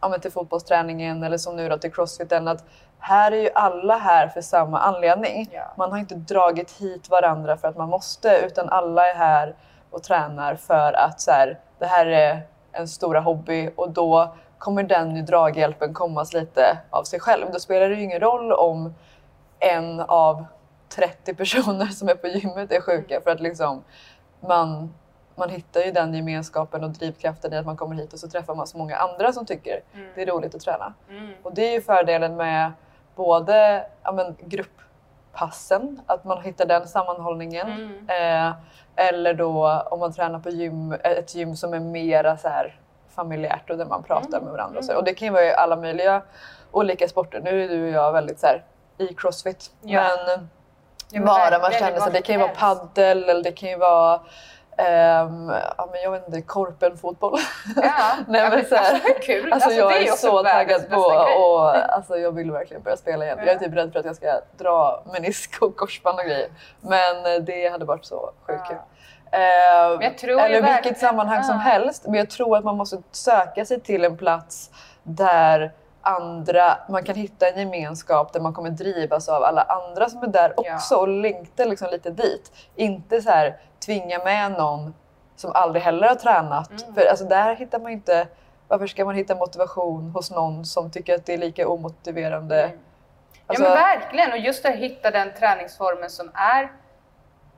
ja, 0.00 0.08
men 0.08 0.20
till 0.20 0.32
fotbollsträningen 0.32 1.22
eller 1.22 1.38
som 1.38 1.56
nu 1.56 1.68
då 1.68 1.78
till 1.78 1.92
crossfiten, 1.92 2.48
att 2.48 2.64
här 2.98 3.32
är 3.32 3.36
ju 3.36 3.50
alla 3.54 3.96
här 3.98 4.28
för 4.28 4.40
samma 4.40 4.78
anledning. 4.78 5.48
Ja. 5.52 5.62
Man 5.76 5.90
har 5.92 5.98
inte 5.98 6.14
dragit 6.14 6.70
hit 6.70 7.10
varandra 7.10 7.56
för 7.56 7.68
att 7.68 7.76
man 7.76 7.88
måste 7.88 8.40
utan 8.46 8.68
alla 8.68 9.10
är 9.10 9.14
här 9.14 9.54
och 9.90 10.02
tränar 10.02 10.54
för 10.54 10.92
att 10.92 11.20
så 11.20 11.30
här, 11.30 11.58
det 11.78 11.86
här 11.86 12.06
är 12.06 12.40
en 12.72 12.88
stora 12.88 13.20
hobby 13.20 13.70
och 13.76 13.90
då 13.90 14.34
kommer 14.58 14.82
den 14.82 15.26
draghjälpen 15.26 15.94
komma 15.94 16.24
lite 16.32 16.78
av 16.90 17.04
sig 17.04 17.20
själv. 17.20 17.46
Då 17.52 17.58
spelar 17.58 17.88
det 17.88 17.94
ju 17.94 18.02
ingen 18.02 18.20
roll 18.20 18.52
om 18.52 18.94
en 19.58 20.00
av 20.00 20.44
30 20.88 21.34
personer 21.34 21.86
som 21.86 22.08
är 22.08 22.14
på 22.14 22.26
gymmet 22.26 22.72
är 22.72 22.80
sjuka 22.80 23.20
för 23.20 23.30
att 23.30 23.40
liksom 23.40 23.84
man, 24.40 24.94
man 25.34 25.50
hittar 25.50 25.80
ju 25.80 25.90
den 25.92 26.14
gemenskapen 26.14 26.84
och 26.84 26.90
drivkraften 26.90 27.52
i 27.52 27.56
att 27.56 27.66
man 27.66 27.76
kommer 27.76 27.94
hit 27.96 28.12
och 28.12 28.18
så 28.18 28.28
träffar 28.28 28.54
man 28.54 28.66
så 28.66 28.78
många 28.78 28.96
andra 28.96 29.32
som 29.32 29.46
tycker 29.46 29.80
Mm. 29.94 30.08
det 30.14 30.22
är 30.22 30.26
roligt 30.26 30.54
att 30.54 30.60
träna. 30.60 30.94
Mm. 31.10 31.32
Och 31.42 31.54
det 31.54 31.68
är 31.68 31.72
ju 31.72 31.80
fördelen 31.80 32.36
med 32.36 32.72
både 33.16 33.86
ja, 34.02 34.12
men, 34.12 34.36
grupppassen, 34.40 36.00
att 36.06 36.24
man 36.24 36.42
hittar 36.42 36.66
den 36.66 36.88
sammanhållningen. 36.88 37.66
Mm. 38.06 38.48
Eh, 38.48 38.54
eller 38.96 39.34
då 39.34 39.82
om 39.90 40.00
man 40.00 40.12
tränar 40.12 40.38
på 40.38 40.50
gym, 40.50 40.92
ett 41.04 41.34
gym 41.34 41.56
som 41.56 41.74
är 41.74 41.80
mera 41.80 42.36
så 42.36 42.48
här 42.48 42.80
familjärt 43.08 43.70
och 43.70 43.78
där 43.78 43.86
man 43.86 44.02
pratar 44.02 44.28
Mm. 44.38 44.42
med 44.44 44.52
varandra. 44.52 44.78
Och, 44.78 44.84
så. 44.84 44.96
och 44.96 45.04
det 45.04 45.14
kan 45.14 45.26
ju 45.28 45.32
vara 45.32 45.44
i 45.44 45.54
alla 45.54 45.76
möjliga 45.76 46.22
olika 46.70 47.08
sporter. 47.08 47.40
Nu 47.40 47.64
är 47.64 47.68
du 47.68 47.82
och 47.84 47.90
jag 47.90 48.12
väldigt 48.12 48.38
så 48.40 48.46
här, 48.46 48.64
i 48.98 49.14
crossfit. 49.14 49.70
Ja. 49.82 50.02
Men 50.26 50.48
Ja, 51.10 51.20
bara 51.22 51.58
man 51.58 51.72
känner 51.72 52.00
sig, 52.00 52.12
det 52.12 52.22
kan 52.22 52.34
ju 52.34 52.40
vara 52.40 52.50
paddel 52.54 53.28
eller 53.28 53.42
det 53.42 53.52
kan 53.52 53.68
ju 53.68 53.76
vara 53.76 54.20
ehm, 54.76 55.52
ja, 55.76 55.88
men 55.92 56.02
jag 56.02 56.10
vet 56.10 56.26
inte, 56.28 56.42
korpenfotboll. 56.42 57.38
Ja, 57.76 57.92
Nej, 58.28 58.40
ja, 58.40 58.50
men 58.50 58.64
så 58.64 58.74
här- 58.74 58.92
alltså 58.94 59.12
kul? 59.22 59.52
Alltså, 59.52 59.68
det 59.68 59.74
jag 59.74 59.96
är 59.96 60.02
är 60.02 60.16
så 60.16 60.42
taggad 60.42 60.90
på 60.90 61.08
grej. 61.10 61.36
och 61.36 61.94
alltså, 61.94 62.18
jag 62.18 62.32
vill 62.32 62.50
verkligen 62.50 62.82
börja 62.82 62.96
spela 62.96 63.24
igen. 63.24 63.38
Jag 63.38 63.48
är 63.48 63.52
Ja. 63.52 63.58
typ 63.58 63.74
rädd 63.74 63.92
för 63.92 63.98
att 64.00 64.06
jag 64.06 64.16
ska 64.16 64.40
dra 64.58 65.02
menisk 65.12 65.62
och 65.62 65.76
korsband 65.76 66.18
och 66.18 66.24
grejer. 66.24 66.48
Men 66.80 67.26
eh, 67.34 67.42
det 67.42 67.68
hade 67.68 67.84
varit 67.84 68.04
så 68.06 68.30
sjukt 68.46 68.62
Ja. 68.68 68.68
kul. 68.68 68.78
Ju 70.30 70.38
eller 70.38 70.74
vilket 70.74 70.98
sammanhang 70.98 71.44
som 71.44 71.54
ja. 71.56 71.60
helst. 71.62 72.04
Men 72.04 72.14
jag 72.14 72.30
tror 72.30 72.56
att 72.56 72.64
man 72.64 72.76
måste 72.76 72.96
söka 73.12 73.64
sig 73.64 73.80
till 73.80 74.04
en 74.04 74.16
plats 74.16 74.70
där 75.02 75.72
andra, 76.16 76.78
man 76.88 77.04
kan 77.04 77.14
hitta 77.14 77.48
en 77.48 77.58
gemenskap 77.58 78.32
där 78.32 78.40
man 78.40 78.52
kommer 78.52 78.70
drivas 78.70 79.28
av 79.28 79.42
alla 79.42 79.62
andra 79.62 80.08
som 80.08 80.22
är 80.22 80.26
där 80.26 80.54
Ja. 80.56 80.74
också 80.74 80.96
och 80.96 81.08
längta 81.08 81.64
liksom 81.64 81.88
lite 81.90 82.10
dit. 82.10 82.52
Inte 82.76 83.22
så 83.22 83.30
här 83.30 83.56
tvinga 83.86 84.18
med 84.24 84.52
någon 84.52 84.94
som 85.36 85.52
aldrig 85.54 85.82
heller 85.82 86.08
har 86.08 86.14
tränat. 86.14 86.82
Mm. 86.82 86.94
För 86.94 87.06
alltså, 87.06 87.24
där 87.24 87.54
hittar 87.56 87.78
man 87.78 87.92
inte 87.92 88.26
Varför 88.70 88.86
ska 88.86 89.04
man 89.04 89.14
hitta 89.14 89.34
motivation 89.34 90.10
hos 90.10 90.30
någon 90.30 90.64
som 90.64 90.90
tycker 90.90 91.14
att 91.14 91.26
det 91.26 91.34
är 91.34 91.38
lika 91.38 91.68
omotiverande? 91.68 92.62
Mm. 92.62 92.78
Alltså- 93.46 93.64
ja 93.64 93.70
men 93.70 93.78
verkligen 93.78 94.32
och 94.32 94.38
just 94.38 94.64
att 94.64 94.74
hitta 94.74 95.10
den 95.10 95.32
träningsformen 95.38 96.10
som 96.10 96.30
är, 96.34 96.72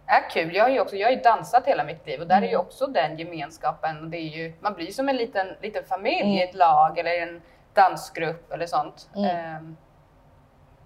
är 0.06 0.30
kul. 0.30 0.54
Jag 0.56 0.64
har 0.64 0.70
ju 0.70 0.80
också 0.80 0.96
jag 0.96 1.06
har 1.08 1.12
ju 1.12 1.20
dansat 1.20 1.66
hela 1.66 1.84
mitt 1.84 2.06
liv 2.06 2.20
och 2.20 2.26
där 2.26 2.36
är 2.36 2.40
ju 2.42 2.48
Mm. 2.48 2.60
också 2.60 2.86
den 2.86 3.18
gemenskapen. 3.18 4.10
Det 4.10 4.16
är 4.16 4.28
ju, 4.36 4.52
man 4.60 4.74
blir 4.74 4.90
som 4.92 5.08
en 5.08 5.16
liten, 5.16 5.46
liten 5.62 5.84
familj 5.84 6.16
i 6.34 6.36
Mm. 6.42 6.48
ett 6.48 6.54
lag 6.54 6.98
eller 6.98 7.10
en 7.22 7.42
dansgrupp 7.74 8.52
eller 8.52 8.66
sånt. 8.66 9.08
Mm. 9.16 9.36
Ehm, 9.36 9.76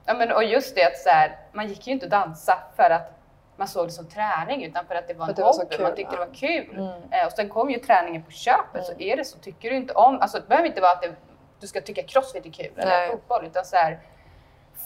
ja, 0.06 0.14
men, 0.14 0.32
och 0.32 0.44
just 0.44 0.74
det 0.74 0.84
att 0.84 0.98
så 0.98 1.08
här, 1.10 1.38
man 1.52 1.68
gick 1.68 1.86
ju 1.86 1.92
inte 1.92 2.06
och 2.06 2.10
dansa 2.10 2.58
för 2.76 2.90
att 2.90 3.10
man 3.56 3.68
såg 3.68 3.86
det 3.86 3.90
som 3.92 4.06
träning 4.08 4.64
utan 4.64 4.86
för 4.86 4.94
att 4.94 5.08
det 5.08 5.14
var 5.14 5.26
För 5.26 5.32
en 5.32 5.36
det 5.36 5.42
var 5.42 5.52
hobby, 5.52 5.76
kul, 5.76 5.82
man 5.82 5.94
tyckte 5.94 6.14
ja. 6.14 6.20
det 6.20 6.26
var 6.26 6.34
kul. 6.34 6.76
Mm. 6.78 7.02
Eh, 7.12 7.26
och 7.26 7.32
sen 7.32 7.48
kom 7.48 7.70
ju 7.70 7.78
träningen 7.78 8.22
på 8.22 8.30
köpet, 8.30 8.84
så 8.84 8.92
Mm. 8.92 9.02
är 9.12 9.16
det 9.16 9.24
så 9.24 9.38
tycker 9.38 9.70
du 9.70 9.76
inte 9.76 9.94
om, 9.94 10.20
alltså 10.20 10.38
det 10.38 10.48
behöver 10.48 10.68
inte 10.68 10.80
vara 10.80 10.92
att 10.92 11.02
det, 11.02 11.14
du 11.60 11.66
ska 11.66 11.80
tycka 11.80 12.02
crossfit 12.02 12.46
är 12.46 12.50
kul 12.50 12.72
eller 12.76 12.90
Nej. 12.90 13.10
fotboll, 13.10 13.44
utan 13.46 13.64
så 13.64 13.76
här, 13.76 13.98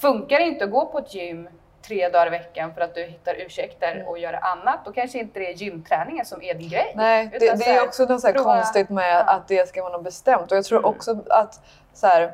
funkar 0.00 0.38
det 0.38 0.44
inte 0.44 0.64
att 0.64 0.70
gå 0.70 0.86
på 0.86 0.98
ett 0.98 1.14
gym 1.14 1.48
tre 1.88 2.08
dagar 2.08 2.26
i 2.26 2.30
veckan 2.30 2.74
för 2.74 2.80
att 2.80 2.94
du 2.94 3.02
hittar 3.04 3.34
ursäkter 3.34 3.92
Mm. 3.94 4.06
och 4.06 4.18
göra 4.18 4.38
annat, 4.38 4.78
då 4.84 4.92
kanske 4.92 5.18
inte 5.18 5.38
det 5.40 5.46
är 5.52 5.54
gymträningen 5.54 6.24
som 6.26 6.42
är 6.42 6.54
din 6.54 6.68
grej. 6.68 6.92
Nej, 6.94 7.28
det, 7.32 7.38
det 7.58 7.64
är 7.70 7.84
också 7.84 8.04
något 8.04 8.20
så 8.20 8.28
prova- 8.32 8.44
konstigt 8.54 8.90
med 8.90 9.20
att 9.28 9.48
det 9.48 9.68
ska 9.68 9.82
vara 9.82 9.92
något 9.92 10.04
bestämt. 10.04 10.50
Och 10.52 10.56
jag 10.58 10.64
tror 10.64 10.78
Mm. 10.78 10.90
också 10.90 11.16
att 11.30 11.60
så 11.94 12.06
här, 12.06 12.32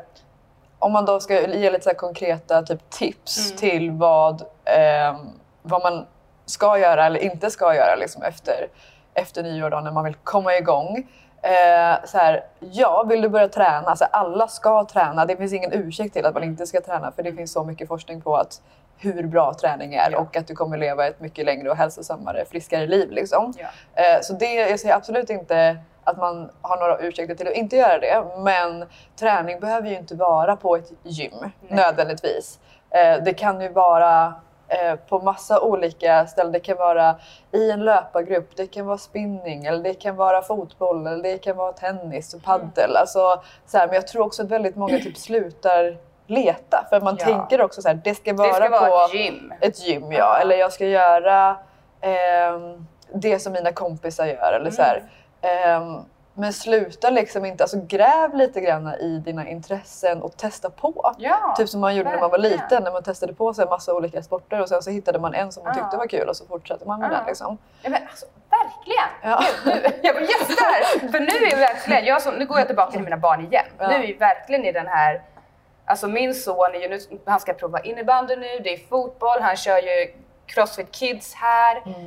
om 0.78 0.92
man 0.92 1.04
då 1.04 1.20
ska 1.20 1.46
ge 1.48 1.70
lite 1.70 1.84
så 1.90 1.94
konkreta 1.94 2.62
typ, 2.62 2.90
tips 2.90 3.46
Mm. 3.46 3.58
till 3.58 3.90
vad, 3.90 4.42
ehm, 4.64 5.16
vad 5.62 5.82
man 5.82 6.06
ska 6.46 6.78
göra 6.78 7.06
eller 7.06 7.20
inte 7.20 7.50
ska 7.50 7.74
göra 7.74 7.96
liksom, 7.96 8.22
efter, 8.22 8.68
efter 9.14 9.42
nyår 9.42 9.70
då, 9.70 9.80
när 9.80 9.90
man 9.92 10.04
vill 10.04 10.14
komma 10.14 10.54
igång. 10.56 11.06
Eh, 11.42 12.04
så 12.04 12.18
här, 12.18 12.44
ja, 12.60 13.02
vill 13.08 13.22
du 13.22 13.28
börja 13.28 13.48
träna? 13.48 13.88
Alltså, 13.90 14.04
alla 14.10 14.48
ska 14.48 14.84
träna. 14.84 15.24
Det 15.24 15.36
finns 15.36 15.52
ingen 15.52 15.72
ursäkt 15.72 16.12
till 16.14 16.26
att 16.26 16.34
man 16.34 16.44
inte 16.44 16.66
ska 16.66 16.80
träna 16.80 17.12
för 17.12 17.22
det 17.22 17.32
finns 17.32 17.52
så 17.52 17.64
mycket 17.64 17.88
forskning 17.88 18.20
på 18.20 18.36
att 18.36 18.62
hur 19.04 19.26
bra 19.26 19.54
träning 19.54 19.94
är 19.94 20.10
Ja. 20.10 20.18
och 20.18 20.36
att 20.36 20.46
du 20.46 20.54
kommer 20.54 20.76
leva 20.76 21.06
ett 21.06 21.20
mycket 21.20 21.44
längre 21.46 21.70
och 21.70 21.76
hälsosammare, 21.76 22.44
friskare 22.50 22.86
liv. 22.86 23.10
Liksom. 23.10 23.52
Ja. 23.58 23.66
Eh, 24.02 24.20
Så 24.22 24.32
det, 24.32 24.54
jag 24.54 24.80
säger 24.80 24.94
absolut 24.94 25.30
inte 25.30 25.76
att 26.04 26.16
man 26.18 26.50
har 26.62 26.76
några 26.76 26.98
ursäkter 26.98 27.34
till 27.34 27.48
att 27.48 27.54
inte 27.54 27.76
göra 27.76 27.98
det. 27.98 28.24
Men 28.38 28.84
träning 29.16 29.60
behöver 29.60 29.88
ju 29.88 29.96
inte 29.96 30.14
vara 30.14 30.56
på 30.56 30.76
ett 30.76 30.92
gym 31.02 31.50
nödvändigtvis. 31.68 32.58
Eh, 32.90 33.22
Det 33.24 33.34
kan 33.34 33.60
ju 33.60 33.68
vara 33.68 34.34
eh, 34.68 34.94
på 34.94 35.18
massa 35.20 35.60
olika 35.60 36.26
ställen. 36.26 36.52
Det 36.52 36.60
kan 36.60 36.76
vara 36.76 37.16
i 37.52 37.70
en 37.70 37.84
löpargrupp, 37.84 38.56
det 38.56 38.66
kan 38.66 38.86
vara 38.86 38.98
spinning, 38.98 39.64
eller 39.64 39.82
det 39.82 39.94
kan 39.94 40.16
vara 40.16 40.42
fotboll, 40.42 41.06
eller 41.06 41.22
det 41.22 41.38
kan 41.38 41.56
vara 41.56 41.72
tennis 41.72 42.34
och 42.34 42.42
paddel. 42.42 42.96
Alltså, 42.96 43.42
så 43.66 43.78
här, 43.78 43.86
men 43.86 43.94
jag 43.94 44.06
tror 44.08 44.22
också 44.26 44.42
att 44.42 44.48
väldigt 44.48 44.76
många 44.76 44.98
typ 44.98 45.16
slutar 45.16 45.96
leta. 46.26 46.86
För 46.90 47.00
man 47.00 47.16
Ja. 47.18 47.24
tänker 47.24 47.60
också 47.62 47.82
så 47.82 47.88
här, 47.88 48.00
det 48.04 48.14
ska 48.14 48.34
vara, 48.34 48.48
Det 48.48 48.54
ska 48.54 48.64
på 48.78 48.90
vara 48.90 49.04
ett 49.04 49.14
gym. 49.14 49.52
ett 49.60 49.86
gym, 49.86 50.12
ja. 50.12 50.18
Ja. 50.18 50.36
Eller 50.38 50.56
jag 50.56 50.72
ska 50.72 50.86
göra 50.86 51.56
ehm, 52.00 52.86
det 53.14 53.38
som 53.38 53.52
mina 53.52 53.72
kompisar 53.72 54.26
gör. 54.26 54.52
Eller 54.52 54.70
så 54.70 54.82
här. 54.82 55.02
Ehm, 55.42 55.96
men 56.36 56.52
sluta 56.52 57.10
liksom 57.10 57.44
inte, 57.44 57.64
alltså 57.64 57.76
gräv 57.86 58.34
lite 58.34 58.60
grann 58.60 58.88
i 58.94 59.22
dina 59.24 59.48
intressen 59.48 60.22
och 60.22 60.36
testa 60.36 60.70
på. 60.70 61.14
Ja, 61.18 61.54
Typ 61.58 61.68
som 61.68 61.80
man 61.80 61.96
gjorde 61.96 62.10
när 62.10 62.20
man 62.20 62.30
var 62.30 62.38
verkligen. 62.38 62.60
liten, 62.62 62.82
när 62.82 62.92
man 62.92 63.02
testade 63.02 63.34
på 63.34 63.54
sig 63.54 63.62
en 63.62 63.68
massa 63.68 63.94
olika 63.94 64.22
sporter 64.22 64.60
och 64.60 64.68
sen 64.68 64.82
så 64.82 64.90
hittade 64.90 65.18
man 65.18 65.34
en 65.34 65.52
som 65.52 65.64
man 65.64 65.74
tyckte 65.74 65.96
var 65.96 66.06
kul 66.06 66.28
och 66.28 66.36
så 66.36 66.46
fortsatte 66.46 66.84
man 66.88 67.00
med 67.00 67.10
den. 67.10 67.26
Liksom. 67.26 67.58
Ja, 67.82 67.90
men 67.90 68.02
alltså, 68.10 68.26
verkligen! 68.50 69.08
Ja. 69.22 69.42
Gud, 69.64 69.82
nu, 69.82 69.98
jag 70.02 70.14
bara 70.14 70.22
yes! 70.24 71.12
För 71.12 71.20
nu 71.20 71.46
är 71.52 71.56
verkligen, 71.56 72.04
jag 72.04 72.22
som, 72.22 72.34
nu 72.34 72.46
går 72.46 72.58
jag 72.58 72.66
tillbaka 72.66 72.90
till 72.92 73.00
mina 73.02 73.16
barn 73.16 73.40
igen. 73.40 73.64
Ja. 73.78 73.88
Nu 73.88 73.94
är 73.94 74.00
vi 74.00 74.12
verkligen 74.12 74.64
i 74.64 74.72
den 74.72 74.86
här, 74.86 75.22
alltså 75.84 76.08
min 76.08 76.34
son 76.34 76.74
är 76.74 76.78
ju 76.80 76.88
nu, 76.88 76.98
han 77.26 77.40
ska 77.40 77.52
prova 77.52 77.80
innebandy 77.80 78.36
nu, 78.36 78.58
det 78.64 78.72
är 78.72 78.78
fotboll, 78.88 79.40
han 79.40 79.56
kör 79.56 79.78
ju 79.78 80.14
Crossfit 80.46 80.92
Kids 80.92 81.34
här. 81.34 81.82
Mm. 81.86 82.00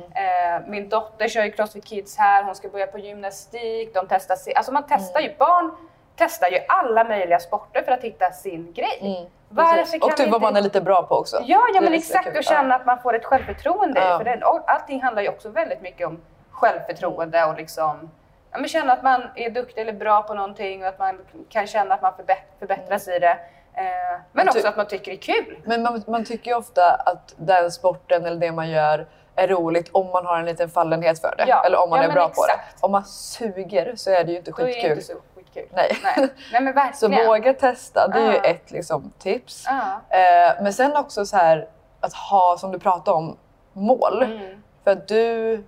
Eh, 0.62 0.68
min 0.68 0.88
dotter 0.88 1.28
kör 1.28 1.44
ju 1.44 1.50
Crossfit 1.52 1.84
Kids 1.84 2.16
här, 2.18 2.42
hon 2.44 2.54
ska 2.54 2.68
börja 2.68 2.86
på 2.86 2.98
gymnastik, 2.98 3.94
de 3.94 4.06
testar 4.08 4.36
sig, 4.36 4.54
alltså 4.54 4.72
man 4.72 4.84
testar 4.88 5.20
Mm. 5.20 5.30
ju, 5.32 5.36
barn 5.38 5.70
testar 6.16 6.48
ju 6.48 6.58
alla 6.68 7.04
möjliga 7.04 7.38
sporter 7.38 7.82
för 7.82 7.92
att 7.92 8.02
hitta 8.04 8.30
sin 8.30 8.72
grej. 8.72 8.98
Mm, 9.00 9.30
Varför 9.48 9.98
kan 9.98 10.10
och 10.10 10.16
typ 10.16 10.28
vad 10.30 10.42
man 10.42 10.56
är 10.56 10.60
lite 10.60 10.80
bra 10.80 11.02
på 11.02 11.14
också. 11.14 11.36
Ja, 11.44 11.60
ja 11.74 11.80
men 11.80 11.94
exakt 11.94 12.36
och 12.36 12.44
känna 12.44 12.74
att 12.74 12.86
man 12.86 12.98
får 13.02 13.14
ett 13.16 13.24
självförtroende. 13.24 14.00
Ja. 14.00 14.18
För 14.18 14.24
den, 14.24 14.42
allting 14.66 15.02
handlar 15.02 15.22
ju 15.22 15.28
också 15.28 15.48
väldigt 15.48 15.80
mycket 15.80 16.06
om 16.06 16.20
självförtroende 16.50 17.44
och 17.44 17.56
liksom 17.56 18.10
ja, 18.50 18.58
men 18.58 18.68
känna 18.68 18.92
att 18.92 19.02
man 19.02 19.22
är 19.34 19.50
duktig 19.50 19.80
eller 19.80 19.92
bra 19.92 20.22
på 20.22 20.34
någonting 20.34 20.82
och 20.82 20.88
att 20.88 20.98
man 20.98 21.20
kan 21.48 21.66
känna 21.66 21.94
att 21.94 22.02
man 22.02 22.16
förbätt, 22.16 22.52
förbättras 22.58 23.08
i 23.08 23.18
det. 23.18 23.38
Eh, 23.78 24.20
men 24.32 24.48
också 24.48 24.68
att 24.68 24.76
man 24.76 24.86
tycker 24.86 25.10
det 25.10 25.16
är 25.16 25.34
kul. 25.42 25.58
Men 25.64 25.82
man, 25.82 26.02
man 26.06 26.24
tycker 26.24 26.50
ju 26.50 26.56
ofta 26.56 26.90
att 26.94 27.34
den 27.36 27.70
sporten 27.72 28.26
eller 28.26 28.36
det 28.36 28.52
man 28.52 28.70
gör 28.70 29.06
är 29.36 29.48
roligt 29.48 29.88
om 29.92 30.06
man 30.06 30.26
har 30.26 30.38
en 30.38 30.44
liten 30.44 30.70
fallenhet 30.70 31.20
för 31.20 31.34
det. 31.38 31.44
Ja. 31.48 31.64
Eller 31.66 31.82
om 31.82 31.90
man 31.90 31.98
Ja, 32.02 32.08
är 32.08 32.12
bra 32.12 32.28
på 32.28 32.46
det. 32.46 32.52
exakt. 32.52 32.84
Om 32.84 32.92
man 32.92 33.04
suger 33.04 33.92
så 33.96 34.10
är 34.10 34.24
det 34.24 34.32
ju 34.32 34.38
inte 34.38 34.50
Då 34.50 34.62
är 34.62 34.66
det 34.66 34.72
skitkul. 34.72 34.90
inte 34.90 35.04
så 35.04 35.12
skitkul. 35.36 35.66
Nej. 35.72 35.96
Nej. 36.02 36.28
Nej 36.52 36.60
men 36.62 36.74
Så 36.94 37.08
verkligen. 37.08 37.26
våga 37.26 37.54
testa, 37.54 38.08
det 38.08 38.18
är 38.18 38.26
ju 38.32 38.36
Ja. 38.36 38.42
ett 38.44 38.70
liksom, 38.70 39.12
tips. 39.18 39.64
Ja. 39.66 40.16
Eh, 40.18 40.62
men 40.62 40.72
sen 40.72 40.96
också 40.96 41.26
så 41.26 41.36
här 41.36 41.68
att 42.00 42.12
ha, 42.12 42.56
som 42.58 42.72
du 42.72 42.78
pratade 42.78 43.16
om, 43.16 43.36
mål. 43.72 44.22
Mm. 44.22 44.62
För 44.84 44.90
att 44.90 45.08
du, 45.08 45.64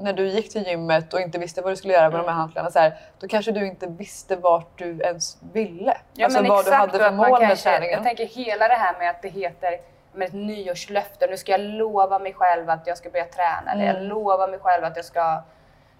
när 0.00 0.12
du 0.12 0.26
gick 0.28 0.52
till 0.52 0.66
gymmet 0.66 1.14
och 1.14 1.20
inte 1.20 1.38
visste 1.38 1.62
vad 1.62 1.72
du 1.72 1.76
skulle 1.76 1.92
göra 1.94 2.02
med 2.10 2.12
de 2.12 2.16
här 2.16 2.22
Mm. 2.24 2.36
hantlarna, 2.36 2.70
så 2.70 2.78
här, 2.78 2.98
då 3.18 3.28
kanske 3.28 3.52
du 3.52 3.66
inte 3.66 3.86
visste 3.86 4.36
vart 4.36 4.78
du 4.78 5.00
ens 5.00 5.36
ville. 5.52 5.96
Ja, 6.14 6.24
alltså 6.24 6.42
men 6.42 6.48
vad 6.50 6.64
du 6.64 6.70
hade 6.72 6.98
för 6.98 7.10
mål 7.10 7.40
med 7.40 7.58
träningen. 7.58 7.94
Jag 7.94 8.02
tänker 8.04 8.24
hela 8.26 8.68
det 8.68 8.74
här 8.74 8.98
med 8.98 9.10
att 9.10 9.22
det 9.22 9.28
heter 9.28 9.80
med 10.12 10.28
ett 10.28 10.34
nyårslöfte. 10.34 11.26
Nu 11.26 11.36
ska 11.36 11.52
jag 11.52 11.60
lova 11.60 12.18
mig 12.18 12.34
själv 12.34 12.70
att 12.70 12.86
jag 12.86 12.96
ska 12.98 13.10
börja 13.10 13.24
träna. 13.24 13.72
Eller 13.72 13.84
jag 13.86 13.96
Mm. 13.96 14.08
lovar 14.08 14.48
mig 14.48 14.58
själv 14.58 14.84
att 14.84 14.96
jag 14.96 15.04
ska 15.04 15.42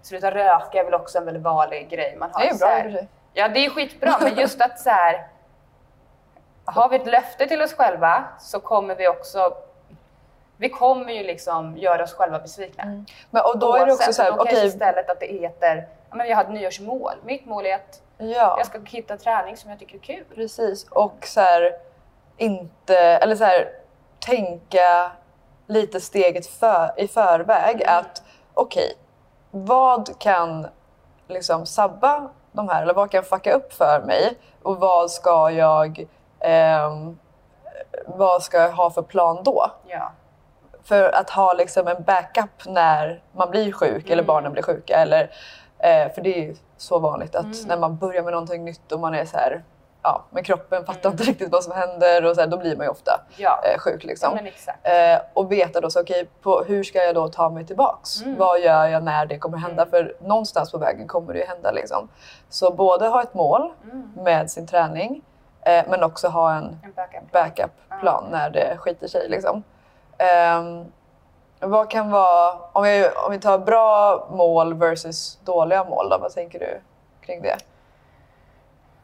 sluta 0.03 0.31
röka 0.31 0.79
är 0.81 0.85
väl 0.85 0.95
också 0.95 1.19
en 1.19 1.25
väldigt 1.25 1.43
vanlig 1.43 1.89
grej 1.91 2.17
man 2.19 2.31
har. 2.33 2.41
det 2.41 2.49
är 2.49 2.59
bra 2.59 2.69
här-. 2.69 3.07
Ja, 3.33 3.49
det 3.49 3.65
är 3.67 3.71
skitbra, 3.71 4.17
men 4.23 4.35
just 4.39 4.61
att 4.61 4.81
så 4.81 4.91
här, 4.91 5.27
har 6.65 6.89
vi 6.89 6.97
ett 6.97 7.07
löfte 7.07 7.47
till 7.47 7.63
oss 7.63 7.75
själva 7.75 8.25
så 8.41 8.61
kommer 8.61 8.95
vi 8.95 9.09
också 9.09 9.53
vi 10.61 10.69
kommer 10.69 11.13
ju 11.13 11.23
liksom 11.23 11.77
göra 11.77 12.03
oss 12.03 12.15
själva 12.15 12.39
besvikna. 12.39 12.83
Mm. 12.83 13.07
Men, 13.31 13.43
och 13.45 13.59
då 13.59 13.75
är 13.75 13.87
det 13.87 13.93
också 13.93 14.07
Oavsett, 14.07 14.15
så 14.15 14.23
här, 14.23 14.29
kanske 14.31 14.57
okej, 14.57 14.67
istället 14.67 15.11
att 15.11 15.21
det 15.21 15.27
heter, 15.27 15.89
ja, 16.11 16.17
men 16.17 16.29
jag 16.29 16.37
har 16.37 16.45
ett 16.45 16.51
nyårsmål. 16.51 17.13
Mitt 17.25 17.47
mål 17.47 17.67
är 17.67 17.75
att 17.75 18.03
ja. 18.19 18.55
jag 18.59 18.67
ska 18.67 18.81
hitta 18.85 19.17
träning 19.17 19.57
som 19.57 19.71
jag 19.71 19.79
tycker 19.79 19.95
är 19.95 20.01
kul. 20.01 20.25
Precis, 20.35 20.87
och 20.91 21.27
så 21.27 21.41
här, 21.41 21.73
inte, 22.37 22.97
eller 22.97 23.37
så 23.37 23.45
här, 23.45 23.69
tänka 24.27 25.13
lite 25.67 26.01
steget 26.01 26.47
för, 26.47 26.93
i 26.97 27.09
förväg 27.09 27.83
Mm. 27.83 27.99
att 27.99 28.23
okej, 28.55 28.95
vad 29.51 30.19
kan 30.19 30.67
liksom 31.29 31.67
sabba 31.67 32.31
de 32.53 32.69
här 32.69 32.83
eller 32.83 32.95
vad 32.95 33.11
kan 33.11 33.25
fucka 33.25 33.53
upp 33.53 33.73
för 33.73 34.03
mig 34.07 34.39
och 34.63 34.77
vad 34.77 35.11
ska 35.11 35.51
jag 35.51 36.07
ehm, 36.41 37.19
vad 38.07 38.43
ska 38.43 38.59
jag 38.59 38.73
ha 38.73 38.91
för 38.91 39.03
plan 39.03 39.43
då? 39.45 39.71
Ja. 39.87 40.13
För 40.85 41.15
att 41.15 41.31
ha 41.31 41.53
liksom 41.53 41.89
en 41.89 42.03
backup 42.03 42.67
när 42.67 43.23
man 43.33 43.51
blir 43.51 43.73
sjuk 43.73 44.05
eller 44.07 44.15
Mm. 44.23 44.27
barnen 44.27 44.53
blir 44.53 44.63
sjuka. 44.63 44.97
Eller, 44.97 45.23
eh, 45.79 46.13
för 46.15 46.21
det 46.23 46.49
är 46.49 46.55
så 46.77 46.99
vanligt 46.99 47.35
att 47.35 47.45
Mm. 47.45 47.57
när 47.69 47.79
man 47.79 47.97
börjar 47.97 48.23
med 48.23 48.33
någonting 48.33 48.65
nytt 48.65 48.93
och 48.93 49.01
man 49.01 49.15
är 49.15 49.25
så 49.25 49.37
här, 49.37 49.63
ja, 50.03 50.25
men 50.31 50.45
kroppen 50.45 50.85
fattar 50.87 51.01
Mm. 51.01 51.13
inte 51.13 51.25
riktigt 51.25 51.53
vad 51.53 51.65
som 51.65 51.73
händer 51.73 52.25
och 52.25 52.35
så 52.35 52.41
här, 52.41 52.49
då 52.49 52.57
blir 52.57 52.77
man 52.77 52.87
ju 52.87 52.91
ofta 52.91 53.21
Ja, 53.37 53.61
eh, 53.65 53.79
sjuk. 53.79 54.05
ja 54.05 54.09
Liksom. 54.09 54.39
exakt. 54.39 54.79
Eh, 54.87 55.19
och 55.35 55.53
veta 55.53 55.81
då 55.81 55.91
så, 55.91 56.01
okej, 56.01 56.29
på 56.43 56.65
hur 56.67 56.85
ska 56.85 56.99
jag 56.99 57.15
då 57.15 57.29
ta 57.29 57.51
mig 57.51 57.67
tillbaks? 57.67 58.23
Mm. 58.23 58.39
Vad 58.39 58.61
gör 58.61 58.87
jag 58.87 59.03
när 59.03 59.27
det 59.27 59.39
kommer 59.39 59.59
hända? 59.59 59.83
Mm. 59.83 59.91
För 59.91 60.17
någonstans 60.21 60.73
på 60.73 60.79
vägen 60.79 61.09
kommer 61.09 61.33
det 61.33 61.39
ju 61.39 61.47
hända. 61.47 61.71
Liksom. 61.71 62.09
Så 62.49 62.71
både 62.71 63.07
ha 63.09 63.23
ett 63.23 63.35
mål 63.35 63.73
Mm. 63.85 64.13
med 64.17 64.51
sin 64.51 64.67
träning 64.67 65.23
eh, 65.63 65.85
men 65.89 66.03
också 66.03 66.29
ha 66.29 66.53
en 66.55 66.79
En 66.83 66.93
backup. 66.97 67.33
backup-plan 67.33 68.25
när 68.31 68.51
det 68.51 68.77
skiter 68.79 69.09
sig. 69.09 69.29
Liksom. 69.29 69.63
Ehm, 70.21 70.93
vad 71.61 71.91
kan 71.91 72.11
vara, 72.11 72.59
om 72.73 72.83
vi, 72.83 73.09
om 73.27 73.33
vi 73.33 73.41
tar 73.41 73.59
bra 73.59 74.27
mål 74.31 74.75
versus 74.75 75.39
dåliga 75.45 75.85
mål, 75.85 76.09
då, 76.09 76.19
vad 76.19 76.33
tänker 76.35 76.59
du 76.59 76.81
kring 77.21 77.43
det? 77.43 77.57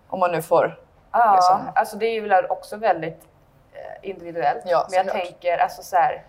Om 0.08 0.20
man 0.20 0.32
nu 0.32 0.42
får... 0.42 0.80
Ja, 1.12 1.35
liksom. 1.35 1.61
alltså 1.75 1.96
det 1.96 2.06
är 2.06 2.12
ju 2.12 2.28
väl 2.28 2.46
också 2.46 2.76
väldigt 2.76 3.20
eh, 3.73 4.08
individuellt. 4.11 4.62
Ja, 4.66 4.87
Men 4.90 4.96
jag 4.96 5.06
såklart. 5.06 5.25
tänker 5.25 5.58
alltså 5.58 5.82
så 5.82 5.96
här, 5.96 6.25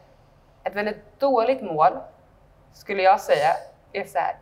ett 0.64 0.76
väldigt 0.76 1.20
dåligt 1.20 1.62
mål 1.62 1.92
skulle 2.74 3.02
jag 3.04 3.22
säga 3.22 3.54
är 3.92 4.06
så 4.06 4.20
här. 4.20 4.36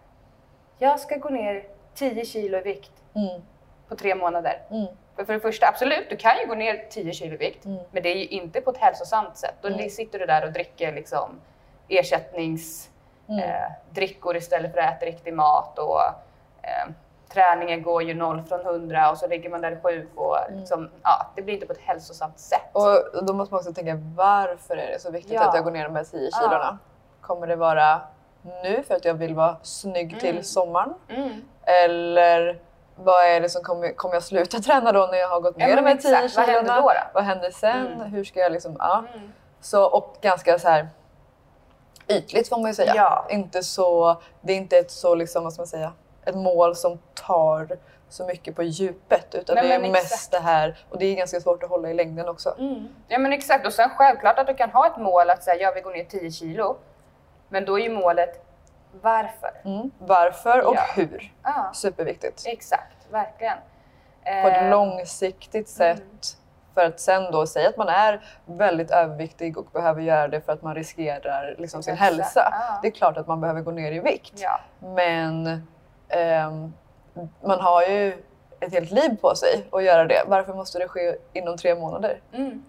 Jag 0.78 1.00
ska 1.00 1.16
gå 1.16 1.30
ner 1.30 1.64
10 1.94 2.26
kilo 2.26 2.58
i 2.58 2.62
vikt 2.62 2.92
Mm, 3.16 3.42
på 3.88 3.96
tre 3.96 4.16
månader. 4.16 4.62
mm, 4.70 4.86
För, 5.16 5.26
för 5.26 5.34
det 5.34 5.40
första, 5.40 5.68
absolut, 5.68 6.10
du 6.10 6.18
kan 6.18 6.32
ju 6.42 6.48
gå 6.48 6.56
ner 6.56 6.86
10 6.90 7.14
kilo 7.14 7.34
i 7.34 7.38
vikt, 7.38 7.66
Mm. 7.66 7.80
men 7.92 8.04
det 8.04 8.10
är 8.10 8.16
ju 8.16 8.26
inte 8.28 8.62
på 8.62 8.72
ett 8.72 8.78
hälsosamt 8.78 9.38
sätt. 9.38 9.54
Då 9.62 9.68
Mm. 9.68 9.90
sitter 9.90 10.20
du 10.20 10.26
där 10.26 10.46
och 10.46 10.52
dricker 10.52 10.94
liksom 10.94 11.40
ersättningsdrickor 11.88 14.32
mm. 14.32 14.36
eh, 14.36 14.38
istället 14.38 14.74
för 14.74 14.80
att 14.80 14.96
äta 14.98 15.06
riktig 15.06 15.34
mat. 15.34 15.80
Och, 15.80 16.02
eh, 16.62 16.88
träningen 17.30 17.82
går 17.84 18.04
ju 18.04 18.14
0 18.14 18.44
från 18.44 18.62
100 18.66 19.12
och 19.12 19.18
så 19.18 19.28
ligger 19.28 19.50
man 19.50 19.62
där 19.62 19.72
i 19.72 19.76
sjuk. 19.84 20.10
Och, 20.16 20.38
liksom, 20.50 20.90
ja, 21.04 21.28
det 21.36 21.42
blir 21.42 21.54
inte 21.54 21.66
på 21.66 21.74
ett 21.74 21.82
hälsosamt 21.82 22.40
sätt. 22.40 22.70
Och 22.72 23.26
då 23.26 23.34
måste 23.34 23.54
man 23.54 23.60
också 23.60 23.74
tänka, 23.74 23.98
varför 24.16 24.78
är 24.78 24.88
det 24.92 25.00
så 25.00 25.12
viktigt 25.12 25.34
Ja. 25.34 25.50
att 25.50 25.56
jag 25.56 25.64
går 25.64 25.72
ner 25.72 25.84
de 25.84 25.96
här 25.96 26.04
10 26.04 26.30
Ja. 26.32 26.38
kilorna? 26.40 26.78
Kommer 27.22 27.48
det 27.48 27.56
vara 27.56 28.02
nu 28.64 28.84
för 28.84 28.96
att 28.96 29.06
jag 29.06 29.14
vill 29.14 29.36
vara 29.36 29.56
snygg 29.62 30.08
Mm. 30.08 30.20
till 30.20 30.44
sommaren? 30.46 30.94
Mm. 31.10 31.42
Eller 31.64 32.60
vad 32.96 33.26
är 33.26 33.42
det 33.42 33.50
som 33.50 33.64
kommer, 33.64 33.94
kommer 33.94 34.14
jag 34.14 34.24
sluta 34.24 34.60
träna 34.62 34.92
då 34.92 35.08
när 35.12 35.18
jag 35.18 35.30
har 35.30 35.42
gått 35.42 35.56
Ja, 35.58 35.68
ner 35.68 35.76
de 35.76 35.82
men 35.82 35.98
här 35.98 36.02
10 36.02 36.18
exakt. 36.18 36.38
Vad 36.38 36.56
händer 36.56 36.76
då? 36.76 36.82
då? 36.82 36.94
Vad 37.14 37.24
händer 37.24 37.52
sen? 37.52 37.88
Mm. 37.88 38.00
Hur 38.12 38.24
ska 38.24 38.40
jag 38.40 38.52
liksom... 38.52 38.76
Ja. 38.80 39.04
Mm. 39.14 39.32
Så, 39.62 39.84
och 39.86 40.18
ganska 40.22 40.60
så 40.60 40.68
här 40.68 40.88
ytligt 42.08 42.50
får 42.50 42.58
man 42.58 42.68
ju 42.68 42.76
säga. 42.76 42.94
Ja. 42.96 43.26
Inte 43.30 43.64
så, 43.64 44.22
det 44.42 44.54
är 44.54 44.58
inte 44.58 44.78
ett 44.78 44.92
så 44.92 45.16
liksom, 45.16 45.44
vad 45.44 45.54
ska 45.54 45.62
man 45.62 45.68
säga, 45.68 45.94
ett 46.26 46.36
mål 46.36 46.76
som 46.76 47.00
tar 47.14 47.78
så 48.10 48.26
mycket 48.26 48.56
på 48.56 48.64
djupet 48.64 49.36
utan 49.36 49.56
Nej, 49.56 49.68
det 49.68 49.74
är 49.74 49.92
mest 49.92 50.06
exakt. 50.14 50.32
det 50.32 50.40
här 50.40 50.78
och 50.90 51.00
det 51.00 51.06
är 51.06 51.16
ganska 51.16 51.40
svårt 51.42 51.64
att 51.64 51.70
hålla 51.70 51.90
i 51.90 51.94
längden 51.94 52.28
också. 52.30 52.56
Mm. 52.60 52.88
Ja 53.08 53.18
men 53.20 53.34
exakt 53.34 53.68
och 53.68 53.74
sen 53.74 53.90
självklart 53.90 54.40
att 54.40 54.48
du 54.48 54.54
kan 54.56 54.70
ha 54.70 54.88
ett 54.88 54.98
mål 54.98 55.30
att 55.30 55.44
säga 55.44 55.62
jag 55.62 55.74
vill 55.74 55.84
gå 55.84 55.90
ner 55.90 56.04
10 56.04 56.32
kilo. 56.32 56.78
Men 57.50 57.66
då 57.66 57.80
är 57.80 57.84
ju 57.84 57.90
målet 57.90 58.45
varför. 59.02 59.52
Mm. 59.66 59.92
Varför 60.00 60.68
och 60.68 60.76
Ja. 60.76 60.82
hur. 60.96 61.34
Ja, 61.44 61.70
Superviktigt. 61.74 62.44
exakt, 62.48 63.08
verkligen. 63.12 63.58
På 64.24 64.48
ett 64.48 64.62
Eh, 64.62 64.70
långsiktigt 64.70 65.70
sätt. 65.70 65.98
mm. 65.98 66.10
För 66.74 66.86
att 66.86 67.00
sen 67.00 67.32
då 67.32 67.48
säga 67.48 67.70
att 67.70 67.78
man 67.78 67.88
är 67.90 68.26
väldigt 68.46 68.92
överviktig 68.92 69.58
och 69.58 69.66
behöver 69.74 70.02
göra 70.02 70.28
det 70.28 70.42
för 70.42 70.54
att 70.54 70.62
man 70.62 70.76
riskerar 70.76 71.56
liksom 71.58 71.84
sin 71.84 71.96
hälsa. 71.98 72.50
Ja. 72.52 72.80
Det 72.82 72.88
är 72.88 72.92
klart 72.92 73.18
att 73.18 73.28
man 73.28 73.42
behöver 73.42 73.62
gå 73.62 73.72
ner 73.72 73.92
i 73.92 74.00
vikt. 74.00 74.44
Men 74.80 75.62
ehm, 76.10 76.74
man 77.44 77.60
har 77.60 77.84
ju 77.84 78.24
ett 78.60 78.74
helt 78.74 78.92
liv 78.92 79.18
på 79.22 79.36
sig 79.36 79.66
att 79.72 79.84
göra 79.84 80.06
det. 80.06 80.24
Varför 80.28 80.54
måste 80.54 80.80
det 80.80 80.88
ske 80.88 81.16
inom 81.34 81.58
tre 81.58 81.76
månader? 81.76 82.22
mm. 82.34 82.64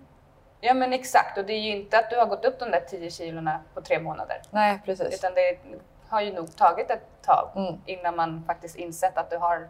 ja 0.60 0.74
men 0.74 0.92
exakt 0.92 1.38
och 1.38 1.44
det 1.44 1.52
är 1.52 1.60
ju 1.60 1.76
inte 1.76 1.98
att 1.98 2.10
du 2.10 2.16
har 2.16 2.26
gått 2.26 2.44
upp 2.44 2.58
de 2.58 2.70
där 2.70 2.80
10 2.80 3.10
kilorna 3.10 3.60
på 3.74 3.80
tre 3.80 3.98
månader. 4.00 4.42
Nej, 4.50 4.82
precis. 4.84 5.14
Utan 5.14 5.34
det 5.34 5.58
har 6.08 6.20
ju 6.20 6.32
nog 6.32 6.56
tagit 6.56 6.90
ett 6.90 7.22
tag 7.22 7.48
Mm. 7.56 7.74
innan 7.86 8.16
man 8.16 8.44
faktiskt 8.46 8.76
insett 8.76 9.18
att 9.18 9.30
du 9.30 9.36
har 9.36 9.68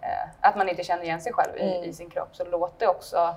eh, 0.00 0.28
att 0.40 0.56
man 0.56 0.68
inte 0.68 0.84
känner 0.84 1.02
igen 1.02 1.20
sig 1.20 1.32
själv 1.32 1.56
i, 1.56 1.76
Mm. 1.76 1.84
i 1.90 1.92
sin 1.92 2.10
kropp. 2.10 2.28
Så 2.36 2.44
låt 2.44 2.78
det 2.78 2.86
också 2.88 3.34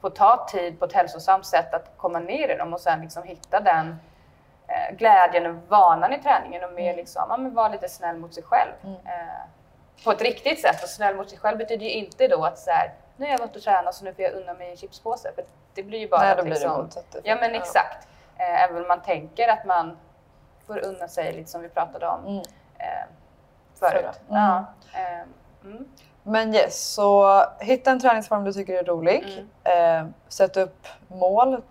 få 0.00 0.10
ta 0.10 0.46
tid 0.50 0.78
på 0.78 0.84
ett 0.84 0.92
hälsosamt 0.92 1.46
sätt 1.46 1.74
att 1.74 1.90
komma 1.96 2.18
ner 2.18 2.48
i 2.48 2.56
dem 2.56 2.72
och 2.72 2.80
sen 2.80 3.00
liksom 3.00 3.22
hitta 3.22 3.60
den 3.60 4.00
eh, 4.66 4.96
glädjen 4.96 5.46
och 5.46 5.62
vanan 5.68 6.12
i 6.12 6.22
träningen 6.22 6.64
och 6.64 6.72
mer 6.72 6.82
Mm. 6.84 6.96
liksom, 6.96 7.26
ja, 7.28 7.36
men 7.36 7.54
vara 7.54 7.68
lite 7.68 7.88
snäll 7.88 8.16
mot 8.16 8.34
sig 8.34 8.42
själv. 8.42 8.72
Mm. 8.84 8.94
Eh, 8.94 9.42
på 10.04 10.10
ett 10.12 10.22
riktigt 10.22 10.60
sätt. 10.60 10.82
Och 10.82 10.88
snäll 10.88 11.16
mot 11.16 11.30
sig 11.30 11.38
själv 11.38 11.58
betyder 11.58 11.84
ju 11.86 11.90
inte 11.92 12.28
då 12.28 12.44
att 12.44 12.58
så 12.58 12.70
här, 12.70 12.92
nu 13.16 13.24
har 13.26 13.32
jag 13.32 13.38
varit 13.38 13.56
och 13.56 13.62
tränat 13.62 13.94
så 13.94 14.04
nu 14.04 14.14
får 14.14 14.24
jag 14.24 14.32
unna 14.32 14.54
mig 14.54 14.70
en 14.70 14.76
chipspåse. 14.76 15.32
För 15.34 15.44
det 15.74 15.82
blir 15.82 15.98
ju 15.98 16.08
bara 16.08 16.20
Nej, 16.20 16.36
då 16.36 16.42
blir 16.42 16.54
det 16.54 16.60
liksom, 16.60 16.82
motsatt. 16.82 17.16
Ja 17.24 17.34
men 17.40 17.54
exakt. 17.54 18.08
Eh, 18.38 18.62
även 18.62 18.82
om 18.82 18.88
man 18.88 19.02
tänker 19.02 19.48
att 19.48 19.64
man 19.64 19.98
får 20.66 20.84
unna 20.84 21.08
sig 21.08 21.32
lite 21.32 21.50
som 21.50 21.62
vi 21.62 21.68
pratade 21.68 22.06
om 22.06 22.20
Mm. 22.26 22.36
eh, 22.78 23.06
förut. 23.74 24.20
Mm. 24.30 24.42
Ja, 24.42 24.64
eh, 24.94 25.20
mm. 25.64 25.88
Men 26.22 26.54
yes, 26.54 26.92
så 26.94 27.42
hitta 27.60 27.90
en 27.90 28.00
träningsform 28.00 28.44
du 28.44 28.52
tycker 28.52 28.74
är 28.74 28.84
rolig. 28.84 29.46
Mm. 29.64 30.04
Eh, 30.04 30.10
sätt 30.28 30.56
upp 30.56 30.86
mål. 31.08 31.62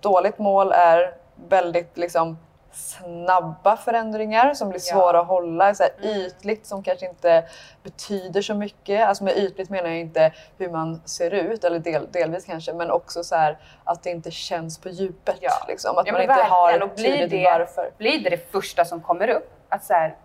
Dåligt 0.00 0.38
mål 0.38 0.72
är 0.72 1.14
väldigt 1.48 1.96
liksom 1.96 2.38
snabba 2.72 3.76
förändringar 3.76 4.54
som 4.54 4.68
blir 4.68 4.80
Ja. 4.86 4.94
svåra 4.94 5.20
att 5.20 5.26
hålla. 5.26 5.74
Så 5.74 5.82
här, 5.82 5.92
Mm. 6.02 6.20
Ytligt 6.20 6.66
som 6.66 6.82
kanske 6.82 7.06
inte 7.06 7.44
betyder 7.82 8.42
så 8.42 8.54
mycket. 8.54 9.08
Alltså 9.08 9.24
med 9.24 9.36
ytligt 9.36 9.70
menar 9.70 9.88
jag 9.88 9.98
inte 9.98 10.32
hur 10.58 10.70
man 10.70 11.02
ser 11.04 11.30
ut, 11.30 11.64
eller 11.64 11.78
del, 11.78 12.06
delvis 12.12 12.44
kanske, 12.44 12.72
men 12.72 12.90
också 12.90 13.24
så 13.24 13.34
här, 13.36 13.58
att 13.84 14.02
det 14.02 14.10
inte 14.10 14.30
känns 14.30 14.78
på 14.80 14.88
djupet. 14.88 15.36
Ja. 15.40 15.50
Liksom. 15.68 15.98
Att 15.98 16.06
Ja, 16.06 16.12
man 16.12 16.22
inte 16.22 16.32
har 16.34 16.72
ett 16.72 16.96
tydligt 16.96 17.30
det- 17.30 17.44
varför. 17.44 17.90
Blir 17.98 18.20
det 18.24 18.30
det 18.30 18.50
första 18.52 18.84
som 18.84 19.00
kommer 19.00 19.28
upp? 19.28 19.50
Att 19.68 19.84
så 19.84 19.92
här, 19.94 20.16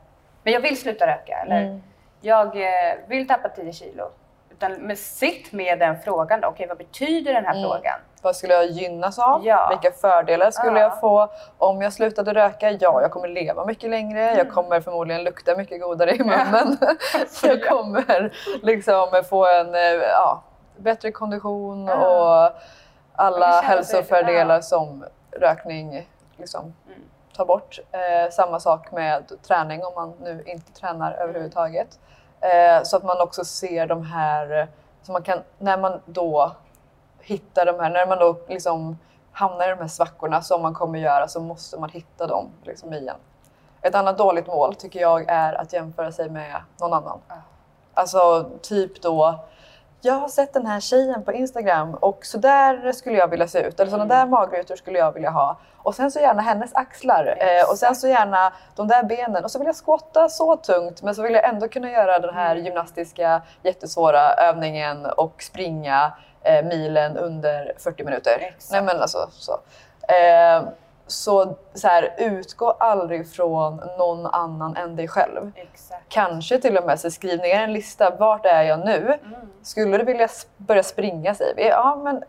men 0.43 0.53
jag 0.53 0.59
vill 0.61 0.77
sluta 0.81 1.07
röka 1.07 1.37
eller 1.45 1.61
Mm. 1.61 1.83
jag 2.21 2.47
eh, 2.61 2.95
vill 3.07 3.27
tappa 3.27 3.49
10 3.49 3.73
kilo. 3.73 4.09
Utan, 4.51 4.73
men 4.73 4.97
sitt 4.97 5.51
med 5.51 5.79
den 5.79 5.95
frågan 6.01 6.41
då. 6.41 6.47
Okej, 6.47 6.67
vad 6.67 6.77
betyder 6.77 7.33
den 7.33 7.45
här 7.45 7.53
Mm. 7.57 7.63
frågan? 7.69 7.99
Vad 8.21 8.35
skulle 8.35 8.53
jag 8.53 8.65
gynnas 8.65 9.19
av? 9.19 9.45
Ja. 9.45 9.67
Vilka 9.69 9.97
fördelar 9.97 10.51
skulle 10.51 10.79
Ja. 10.79 10.83
jag 10.83 10.99
få 10.99 11.29
om 11.57 11.81
jag 11.81 11.93
slutade 11.93 12.33
röka? 12.33 12.71
Ja, 12.71 13.01
jag 13.01 13.11
kommer 13.11 13.27
leva 13.27 13.65
mycket 13.65 13.89
längre. 13.89 14.21
Jag 14.21 14.39
Mm. 14.39 14.53
kommer 14.53 14.81
förmodligen 14.81 15.23
lukta 15.23 15.55
mycket 15.57 15.81
godare 15.81 16.11
i 16.15 16.19
munnen. 16.19 16.77
jag 17.43 17.67
kommer 17.67 18.33
liksom 18.65 19.23
få 19.29 19.45
en, 19.47 19.75
eh, 19.75 19.81
ja, 20.11 20.41
bättre 20.77 21.11
kondition 21.11 21.89
och 21.89 22.51
alla 23.15 23.47
Ja, 23.55 23.61
hälsofördelar 23.63 24.61
som 24.61 25.05
rökning 25.31 26.07
liksom 26.37 26.61
Mm. 26.87 26.99
tar 27.35 27.45
bort. 27.45 27.79
Eh, 27.91 28.31
samma 28.31 28.59
sak 28.59 28.91
med 28.91 29.31
träning 29.47 29.85
om 29.85 29.93
man 29.95 30.13
nu 30.21 30.43
inte 30.45 30.71
tränar 30.73 31.11
överhuvudtaget. 31.13 31.87
Eh, 32.41 32.83
så 32.83 32.97
att 32.97 33.03
man 33.03 33.21
också 33.21 33.45
ser 33.45 33.87
de 33.87 34.03
här, 34.05 34.67
så 35.03 35.11
man 35.11 35.23
kan, 35.23 35.39
när 35.57 35.77
man 35.77 36.01
då 36.05 36.51
hittar 37.27 37.65
de 37.65 37.79
här, 37.79 37.89
när 37.89 38.07
man 38.07 38.17
då 38.19 38.35
liksom 38.47 38.97
hamnar 39.31 39.67
i 39.67 39.69
de 39.69 39.79
här 39.79 39.87
svackorna 39.87 40.41
som 40.41 40.61
man 40.61 40.73
kommer 40.73 40.99
göra 40.99 41.27
så 41.27 41.39
måste 41.39 41.79
man 41.79 41.89
hitta 41.89 42.27
dem 42.27 42.49
liksom 42.63 42.93
igen. 42.93 43.15
Ett 43.81 43.95
annat 43.95 44.17
dåligt 44.17 44.47
mål 44.47 44.75
tycker 44.75 44.99
jag 44.99 45.25
är 45.29 45.53
att 45.53 45.73
jämföra 45.73 46.11
sig 46.11 46.29
med 46.29 46.55
någon 46.79 46.93
annan. 46.93 47.19
Alltså 47.93 48.49
typ 48.61 49.01
då, 49.01 49.39
jag 50.01 50.13
har 50.13 50.27
sett 50.27 50.53
den 50.53 50.65
här 50.65 50.79
tjejen 50.79 51.23
på 51.23 51.33
Instagram 51.33 51.93
och 51.95 52.25
så 52.25 52.37
där 52.37 52.91
skulle 52.91 53.17
jag 53.17 53.27
vilja 53.27 53.47
se 53.47 53.59
ut. 53.59 53.79
Eller 53.79 53.91
sådana 53.91 54.13
Mm. 54.15 54.17
där 54.17 54.37
magrutor 54.37 54.75
skulle 54.75 54.99
jag 54.99 55.11
vilja 55.11 55.29
ha. 55.29 55.57
Och 55.77 55.95
sen 55.95 56.11
så 56.11 56.19
gärna 56.19 56.41
hennes 56.41 56.73
axlar. 56.75 57.37
Eh, 57.39 57.69
och 57.71 57.77
sen 57.77 57.95
så 57.95 58.07
gärna 58.07 58.53
de 58.75 58.87
där 58.87 59.03
benen. 59.03 59.43
Och 59.43 59.51
så 59.51 59.59
vill 59.59 59.65
jag 59.67 59.75
squatta 59.85 60.29
så 60.29 60.55
tungt 60.57 61.01
men 61.01 61.15
så 61.15 61.21
vill 61.21 61.33
jag 61.33 61.49
ändå 61.49 61.67
kunna 61.67 61.91
göra 61.91 62.19
den 62.19 62.33
här 62.35 62.51
Mm. 62.51 62.65
gymnastiska 62.65 63.41
jättesvåra 63.63 64.33
övningen 64.33 65.05
och 65.05 65.41
springa 65.43 66.11
eh, 66.47 66.65
milen 66.65 67.17
under 67.17 67.73
40 67.77 68.03
minuter. 68.03 68.37
Exakt. 68.39 68.71
Nej 68.71 68.81
men 68.81 69.01
alltså 69.01 69.29
så. 69.31 69.51
Eh, 70.13 70.63
så, 71.07 71.55
så 71.73 71.87
här, 71.87 72.13
utgå 72.17 72.71
aldrig 72.71 73.29
från 73.31 73.81
någon 73.97 74.25
annan 74.25 74.75
än 74.77 74.95
dig 74.95 75.07
själv. 75.07 75.51
Exakt. 75.55 76.03
Kanske 76.09 76.59
till 76.59 76.77
och 76.77 76.85
med 76.85 76.99
så 76.99 77.11
skriv 77.11 77.39
ner 77.39 77.61
en 77.61 77.73
lista. 77.73 78.09
Vart 78.19 78.45
är 78.45 78.63
jag 78.63 78.85
nu? 78.85 78.97
Mm. 79.25 79.39
Skulle 79.61 79.97
du 79.97 80.03
vilja 80.03 80.27
börja 80.57 80.83
springa 80.83 81.35
säger 81.35 81.55
vi. 81.55 81.67
Ja, 81.67 81.95
men 82.03 82.23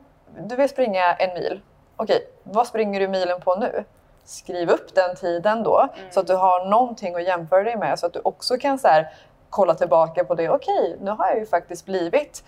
du 0.48 0.57
vill 0.57 0.68
springa 0.68 1.14
en 1.14 1.35
mil. 1.35 1.61
Okej, 1.96 2.28
vad 2.42 2.66
springer 2.66 3.00
du 3.00 3.09
milen 3.09 3.40
på 3.40 3.54
nu? 3.57 3.85
Skriv 4.24 4.70
upp 4.70 4.94
den 4.94 5.16
tiden 5.16 5.62
då 5.62 5.78
Mm. 5.81 6.11
så 6.11 6.20
att 6.20 6.26
du 6.26 6.35
har 6.35 6.64
någonting 6.64 7.14
att 7.14 7.24
jämföra 7.24 7.62
dig 7.62 7.76
med 7.76 7.98
så 7.98 8.07
att 8.07 8.12
du 8.12 8.20
också 8.24 8.57
kan 8.57 8.78
så 8.78 8.88
här, 8.88 9.09
kolla 9.50 9.74
tillbaka 9.74 10.24
på 10.24 10.35
det. 10.35 10.48
Okej, 10.48 10.96
nu 11.00 11.11
har 11.11 11.26
jag 11.28 11.38
ju 11.38 11.46
faktiskt 11.46 11.85
blivit 11.87 12.44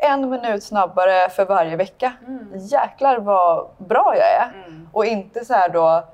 en 0.00 0.30
minut 0.30 0.62
snabbare 0.62 1.28
för 1.30 1.44
varje 1.44 1.76
vecka. 1.76 2.12
Mm. 2.26 2.48
Jäklar 2.54 3.18
vad 3.18 3.68
bra 3.78 4.14
jag 4.16 4.28
är. 4.28 4.66
Mm. 4.66 4.88
Och 4.92 5.06
inte 5.06 5.44
så 5.44 5.54
här 5.54 5.68
då, 5.68 6.04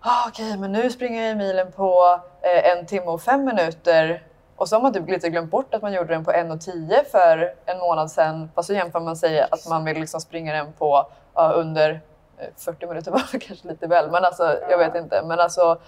ah, 0.00 0.28
okej 0.28 0.58
men 0.58 0.72
nu 0.72 0.90
springer 0.90 1.28
jag 1.28 1.36
milen 1.36 1.72
på 1.72 2.20
eh, 2.42 2.70
en 2.70 2.86
timme 2.86 3.06
och 3.06 3.22
fem 3.22 3.44
minuter 3.44 4.22
och 4.56 4.68
så 4.68 4.76
har 4.76 4.82
man 4.82 4.92
typ 4.92 5.08
lite 5.08 5.28
glömt 5.28 5.50
bort 5.50 5.74
att 5.74 5.82
man 5.82 5.92
gjorde 5.92 6.14
den 6.14 6.24
på 6.24 6.32
en 6.32 6.50
och 6.50 6.60
tio 6.60 7.04
för 7.04 7.54
en 7.66 7.78
månad 7.78 8.10
sedan. 8.10 8.50
Fast 8.54 8.66
så 8.66 8.74
jämför 8.74 9.00
man 9.00 9.16
sig 9.16 9.40
att 9.40 9.68
man 9.68 9.84
vill 9.84 10.00
liksom 10.00 10.20
springa 10.20 10.52
den 10.52 10.72
på 10.72 11.06
ja, 11.34 11.52
under 11.52 12.00
eh, 12.38 12.46
40 12.56 12.86
minuter 12.86 13.10
var 13.10 13.20
kanske 13.40 13.68
lite 13.68 13.86
väl, 13.86 14.10
men 14.10 14.24
alltså 14.24 14.58
jag 14.70 14.78
vet 14.78 14.94
inte. 14.94 15.22
Men 15.24 15.40
alltså 15.40 15.78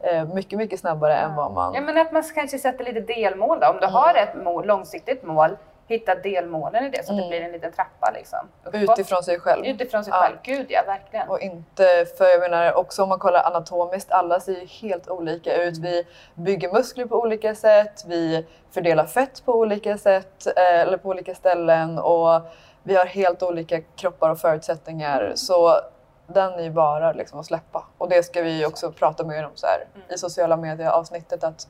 eh, 0.00 0.24
mycket, 0.24 0.58
mycket 0.58 0.80
snabbare 0.80 1.16
än 1.16 1.34
vad 1.34 1.52
man... 1.52 1.74
Ja, 1.74 1.80
men 1.80 1.98
att 1.98 2.12
man 2.12 2.22
kanske 2.34 2.58
sätter 2.58 2.84
lite 2.84 3.00
delmål 3.00 3.60
då. 3.60 3.66
Om 3.66 3.80
du 3.80 3.86
har 3.86 4.14
ett 4.14 4.44
mål, 4.44 4.66
långsiktigt 4.66 5.22
mål, 5.22 5.56
hitta 5.86 6.14
delmålen 6.14 6.84
i 6.84 6.88
det 6.90 7.06
så 7.06 7.12
att 7.12 7.18
det 7.18 7.22
Mm. 7.24 7.28
blir 7.28 7.40
en 7.40 7.52
liten 7.52 7.72
trappa 7.72 8.10
liksom. 8.14 8.38
uppåt. 8.64 8.80
Utifrån 8.98 9.22
sig 9.22 9.40
själv. 9.40 9.66
Utifrån 9.66 10.04
sig 10.04 10.10
Ja. 10.16 10.20
själv. 10.22 10.36
Gud 10.42 10.66
ja, 10.68 10.82
verkligen. 10.86 11.28
Och 11.28 11.40
inte, 11.40 12.06
för 12.18 12.24
jag 12.24 12.40
menar 12.40 12.74
också 12.74 13.02
om 13.02 13.08
man 13.08 13.18
kollar 13.18 13.42
anatomiskt, 13.42 14.12
alla 14.12 14.40
ser 14.40 14.52
ju 14.52 14.66
helt 14.66 15.08
olika 15.08 15.56
ut. 15.62 15.78
Vi 15.78 16.06
bygger 16.34 16.72
muskler 16.72 17.06
på 17.06 17.16
olika 17.20 17.54
sätt, 17.54 18.04
vi 18.06 18.46
fördelar 18.70 19.04
fett 19.06 19.44
på 19.44 19.52
olika 19.52 19.98
sätt 19.98 20.46
eh, 20.46 20.80
eller 20.80 20.96
på 20.98 21.08
olika 21.08 21.34
ställen 21.34 21.98
och 21.98 22.40
vi 22.82 22.94
har 22.96 23.06
helt 23.06 23.42
olika 23.42 23.80
kroppar 23.80 24.30
och 24.30 24.38
förutsättningar. 24.38 25.32
Så 25.34 25.80
den 26.26 26.52
är 26.52 26.62
ju 26.62 26.70
bara 26.70 27.12
liksom 27.12 27.40
att 27.40 27.46
släppa. 27.46 27.84
Och 27.98 28.08
det 28.08 28.22
ska 28.22 28.42
vi 28.42 28.66
också 28.66 28.92
prata 28.92 29.24
mer 29.24 29.44
om 29.44 29.50
så 29.54 29.66
här, 29.66 29.84
Mm. 29.94 30.06
i 30.14 30.18
sociala 30.18 30.56
medier 30.56 30.88
avsnittet 30.90 31.44
att 31.44 31.68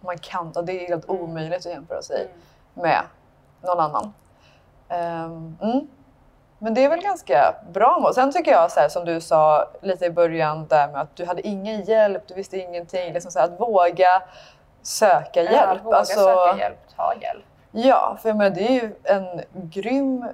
man 0.00 0.18
kan, 0.18 0.52
och 0.56 0.64
det 0.64 0.72
är 0.84 0.88
helt 0.88 1.08
Mm. 1.08 1.20
omöjligt 1.22 1.58
att 1.66 1.72
jämföra 1.72 2.02
sig 2.02 2.20
Mm. 2.20 2.32
med 2.74 3.02
någon 3.66 3.80
annan. 3.80 4.12
Ehm, 4.88 5.56
mm. 5.62 5.86
Men 6.58 6.74
det 6.74 6.84
är 6.84 6.88
väl 6.88 7.00
ganska 7.00 7.54
bra 7.72 7.98
mål. 7.98 8.14
Sen 8.14 8.32
tycker 8.32 8.50
jag 8.50 8.70
så 8.72 8.80
här, 8.80 8.88
som 8.88 9.04
du 9.04 9.20
sa 9.20 9.68
lite 9.82 10.04
i 10.06 10.10
början 10.10 10.66
där 10.66 10.88
med 10.88 11.00
att 11.00 11.16
du 11.16 11.24
hade 11.26 11.46
ingen 11.46 11.82
hjälp, 11.84 12.22
du 12.28 12.34
visste 12.34 12.58
ingenting. 12.58 13.12
Liksom 13.12 13.30
så 13.30 13.38
här, 13.38 13.46
att 13.46 13.60
våga 13.60 14.22
söka 14.82 15.42
hjälp. 15.42 15.54
Ja, 15.54 15.76
våga 15.84 15.96
Alltså, 15.96 16.14
söka 16.14 16.58
hjälp, 16.58 16.78
ta 16.96 17.14
hjälp. 17.20 17.44
Ja, 17.70 18.16
för 18.22 18.28
jag 18.28 18.36
menar, 18.36 18.50
det 18.56 18.66
är 18.68 18.72
ju 18.72 18.94
en 19.04 19.40
grym 19.52 20.26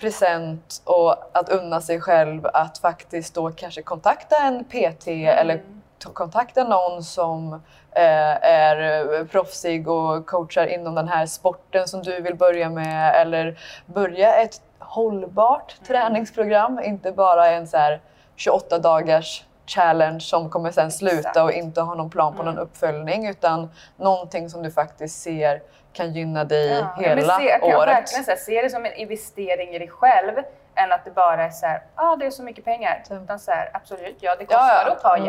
present 0.00 0.82
och 0.84 1.16
att 1.32 1.48
unna 1.48 1.80
sig 1.80 2.00
själv 2.00 2.46
att 2.46 2.78
faktiskt 2.78 3.34
då 3.34 3.50
kanske 3.50 3.82
kontakta 3.82 4.36
en 4.36 4.64
PT 4.64 5.08
eller 5.08 5.54
Mm. 5.54 5.64
ta- 5.64 5.83
kontakta 6.12 6.64
någon 6.64 7.02
som 7.02 7.52
eh, 7.92 8.44
är 8.44 9.02
eh, 9.20 9.26
proffsig 9.26 9.88
och 9.88 10.26
coachar 10.26 10.66
inom 10.66 10.94
den 10.94 11.08
här 11.08 11.26
sporten 11.26 11.88
som 11.88 12.02
du 12.02 12.20
vill 12.20 12.34
börja 12.36 12.68
med 12.70 13.14
eller 13.14 13.58
börja 13.86 14.34
ett 14.36 14.60
hållbart 14.78 15.74
Mm. 15.78 15.86
träningsprogram, 15.86 16.80
inte 16.84 17.12
bara 17.12 17.48
en 17.50 17.66
så 17.66 17.76
här 17.76 18.00
28 18.36 18.78
dagars 18.78 19.44
challenge 19.66 20.20
som 20.20 20.50
kommer 20.50 20.70
sen 20.70 20.90
sluta 20.92 21.44
och 21.44 21.52
inte 21.52 21.80
ha 21.80 21.94
någon 21.94 22.10
plan 22.10 22.32
på 22.36 22.42
någon 22.42 22.54
Mm. 22.54 22.62
uppföljning 22.64 23.28
utan 23.28 23.70
någonting 23.96 24.50
som 24.50 24.62
du 24.62 24.70
faktiskt 24.70 25.22
ser 25.22 25.62
kan 25.92 26.12
gynna 26.12 26.44
dig 26.44 26.70
Ja, 26.70 27.02
hela 27.02 27.14
men 27.14 27.40
se, 27.40 27.44
jag 27.48 27.60
kan 27.60 27.74
året. 27.74 27.88
verkligen 27.88 28.24
så 28.24 28.30
här, 28.30 28.38
se 28.38 28.62
det 28.62 28.70
som 28.70 28.84
en 28.86 28.92
investering 28.94 29.68
i 29.74 29.78
dig 29.78 29.88
själv 29.88 30.32
än 30.74 30.92
att 30.92 31.04
det 31.04 31.10
bara 31.10 31.44
är 31.44 31.50
så 31.50 31.66
här, 31.66 31.82
ah, 31.94 32.16
det 32.16 32.26
är 32.26 32.30
så 32.30 32.42
mycket 32.42 32.64
pengar. 32.64 33.02
Så. 33.08 33.14
Utan 33.14 33.38
så 33.38 33.50
här, 33.50 33.70
absolut, 33.72 34.16
ja 34.20 34.36
det 34.38 34.44
kostar 34.44 34.60
Ja, 34.68 34.82
ja. 34.86 34.92
att 34.92 35.00
ta 35.02 35.16
Mm. 35.16 35.26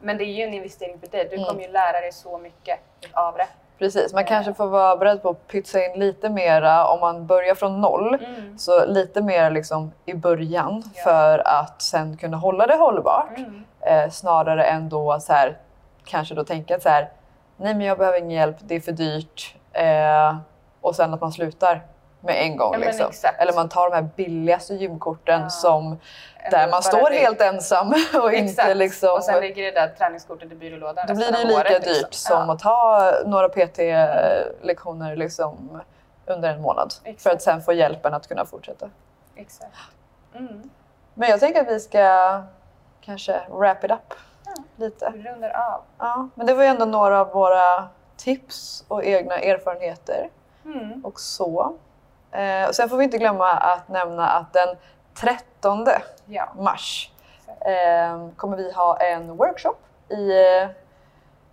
Men 0.00 0.18
det 0.18 0.24
är 0.24 0.32
ju 0.34 0.42
en 0.42 0.54
investering 0.54 0.98
för 1.00 1.06
dig. 1.08 1.28
Du 1.30 1.36
Mm. 1.36 1.48
kommer 1.48 1.62
ju 1.62 1.68
lära 1.68 2.00
dig 2.00 2.12
så 2.12 2.38
mycket 2.38 2.78
av 3.12 3.34
det. 3.36 3.46
Precis, 3.78 4.12
man 4.14 4.24
kanske 4.24 4.54
får 4.54 4.66
vara 4.66 4.96
beredd 4.96 5.22
på 5.22 5.28
att 5.28 5.46
pytsa 5.48 5.84
in 5.84 6.00
lite 6.00 6.28
mera 6.28 6.86
om 6.86 7.00
man 7.00 7.26
börjar 7.26 7.54
från 7.54 7.80
noll. 7.80 8.14
Mm. 8.14 8.58
Så 8.58 8.86
lite 8.86 9.22
mer 9.22 9.50
liksom 9.50 9.92
i 10.06 10.14
början 10.14 10.82
Ja. 10.94 11.02
för 11.04 11.38
att 11.48 11.82
sen 11.82 12.16
kunna 12.16 12.36
hålla 12.36 12.66
det 12.66 12.76
hållbart. 12.76 13.36
Mm. 13.38 13.64
Eh, 13.80 14.10
snarare 14.10 14.64
än 14.64 14.88
då 14.88 15.20
så 15.20 15.32
här, 15.32 15.56
kanske 16.04 16.34
då 16.34 16.44
tänka 16.44 16.76
att 16.76 16.82
så 16.82 16.88
här, 16.88 17.10
nej 17.56 17.74
men 17.74 17.86
jag 17.86 17.98
behöver 17.98 18.18
ingen 18.18 18.30
hjälp, 18.30 18.56
det 18.60 18.74
är 18.74 18.80
för 18.80 18.92
dyrt. 18.92 19.54
Eh, 19.72 20.36
och 20.80 20.94
sen 20.96 21.14
att 21.14 21.20
man 21.20 21.32
slutar 21.32 21.80
med 22.20 22.42
en 22.42 22.56
gång. 22.56 22.72
Ja, 22.72 22.78
liksom. 22.78 23.10
Eller 23.38 23.52
man 23.52 23.68
tar 23.68 23.90
de 23.90 23.94
här 23.96 24.08
billigaste 24.16 24.74
gymkorten 24.74 25.40
Ja. 25.40 25.48
som, 25.50 25.98
där 26.50 26.68
man 26.70 26.82
står 26.82 27.10
det- 27.10 27.16
helt 27.16 27.40
ensam 27.40 27.94
och 28.22 28.32
inte 28.32 28.74
liksom... 28.74 29.10
Och 29.10 29.24
sen 29.24 29.40
ligger 29.40 29.62
det 29.64 29.70
där 29.80 29.88
träningskortet 29.88 30.52
i 30.52 30.54
byrålådan 30.54 31.06
Då 31.08 31.14
blir 31.14 31.32
det 31.32 31.38
ju 31.38 31.44
lika 31.46 31.60
året, 31.60 31.84
dyrt 31.84 31.96
liksom. 32.02 32.36
som 32.36 32.48
Ja. 32.48 32.54
att 32.54 32.62
ha 32.62 33.12
några 33.26 33.48
PT-lektioner 33.48 35.16
liksom 35.16 35.80
under 36.26 36.50
en 36.54 36.60
månad. 36.62 36.92
För 37.02 37.10
Exakt. 37.10 37.34
att 37.36 37.42
sen 37.42 37.62
få 37.62 37.72
hjälpen 37.72 38.14
att 38.14 38.26
kunna 38.28 38.44
fortsätta. 38.44 38.90
Exakt. 39.36 39.72
Mm. 40.34 40.70
Men 41.14 41.30
jag 41.30 41.40
tänker 41.40 41.60
att 41.60 41.68
vi 41.68 41.80
ska 41.80 42.40
kanske 43.00 43.40
wrap 43.50 43.84
it 43.84 43.90
up 43.90 44.14
lite. 44.76 45.12
Vi 45.14 45.22
rundar 45.22 45.50
av. 45.50 45.80
Ja, 45.98 46.28
men 46.34 46.46
det 46.46 46.54
var 46.54 46.62
ju 46.62 46.68
ändå 46.68 46.84
några 46.84 47.20
av 47.20 47.30
våra 47.32 47.88
tips 48.16 48.84
och 48.88 49.04
egna 49.04 49.38
erfarenheter 49.38 50.28
Mm. 50.64 51.04
och 51.04 51.20
så. 51.20 51.72
Eh, 52.32 52.68
och 52.68 52.74
sen 52.74 52.88
får 52.88 52.96
vi 52.96 53.04
inte 53.04 53.18
glömma 53.18 53.50
att 53.50 53.88
nämna 53.88 54.28
att 54.28 54.52
den 54.52 54.68
13 55.20 55.86
Ja. 56.26 56.48
mars 56.56 57.10
eh, 57.60 58.28
kommer 58.36 58.56
vi 58.56 58.72
ha 58.72 58.96
en 58.96 59.36
workshop 59.36 59.76
i 60.08 60.32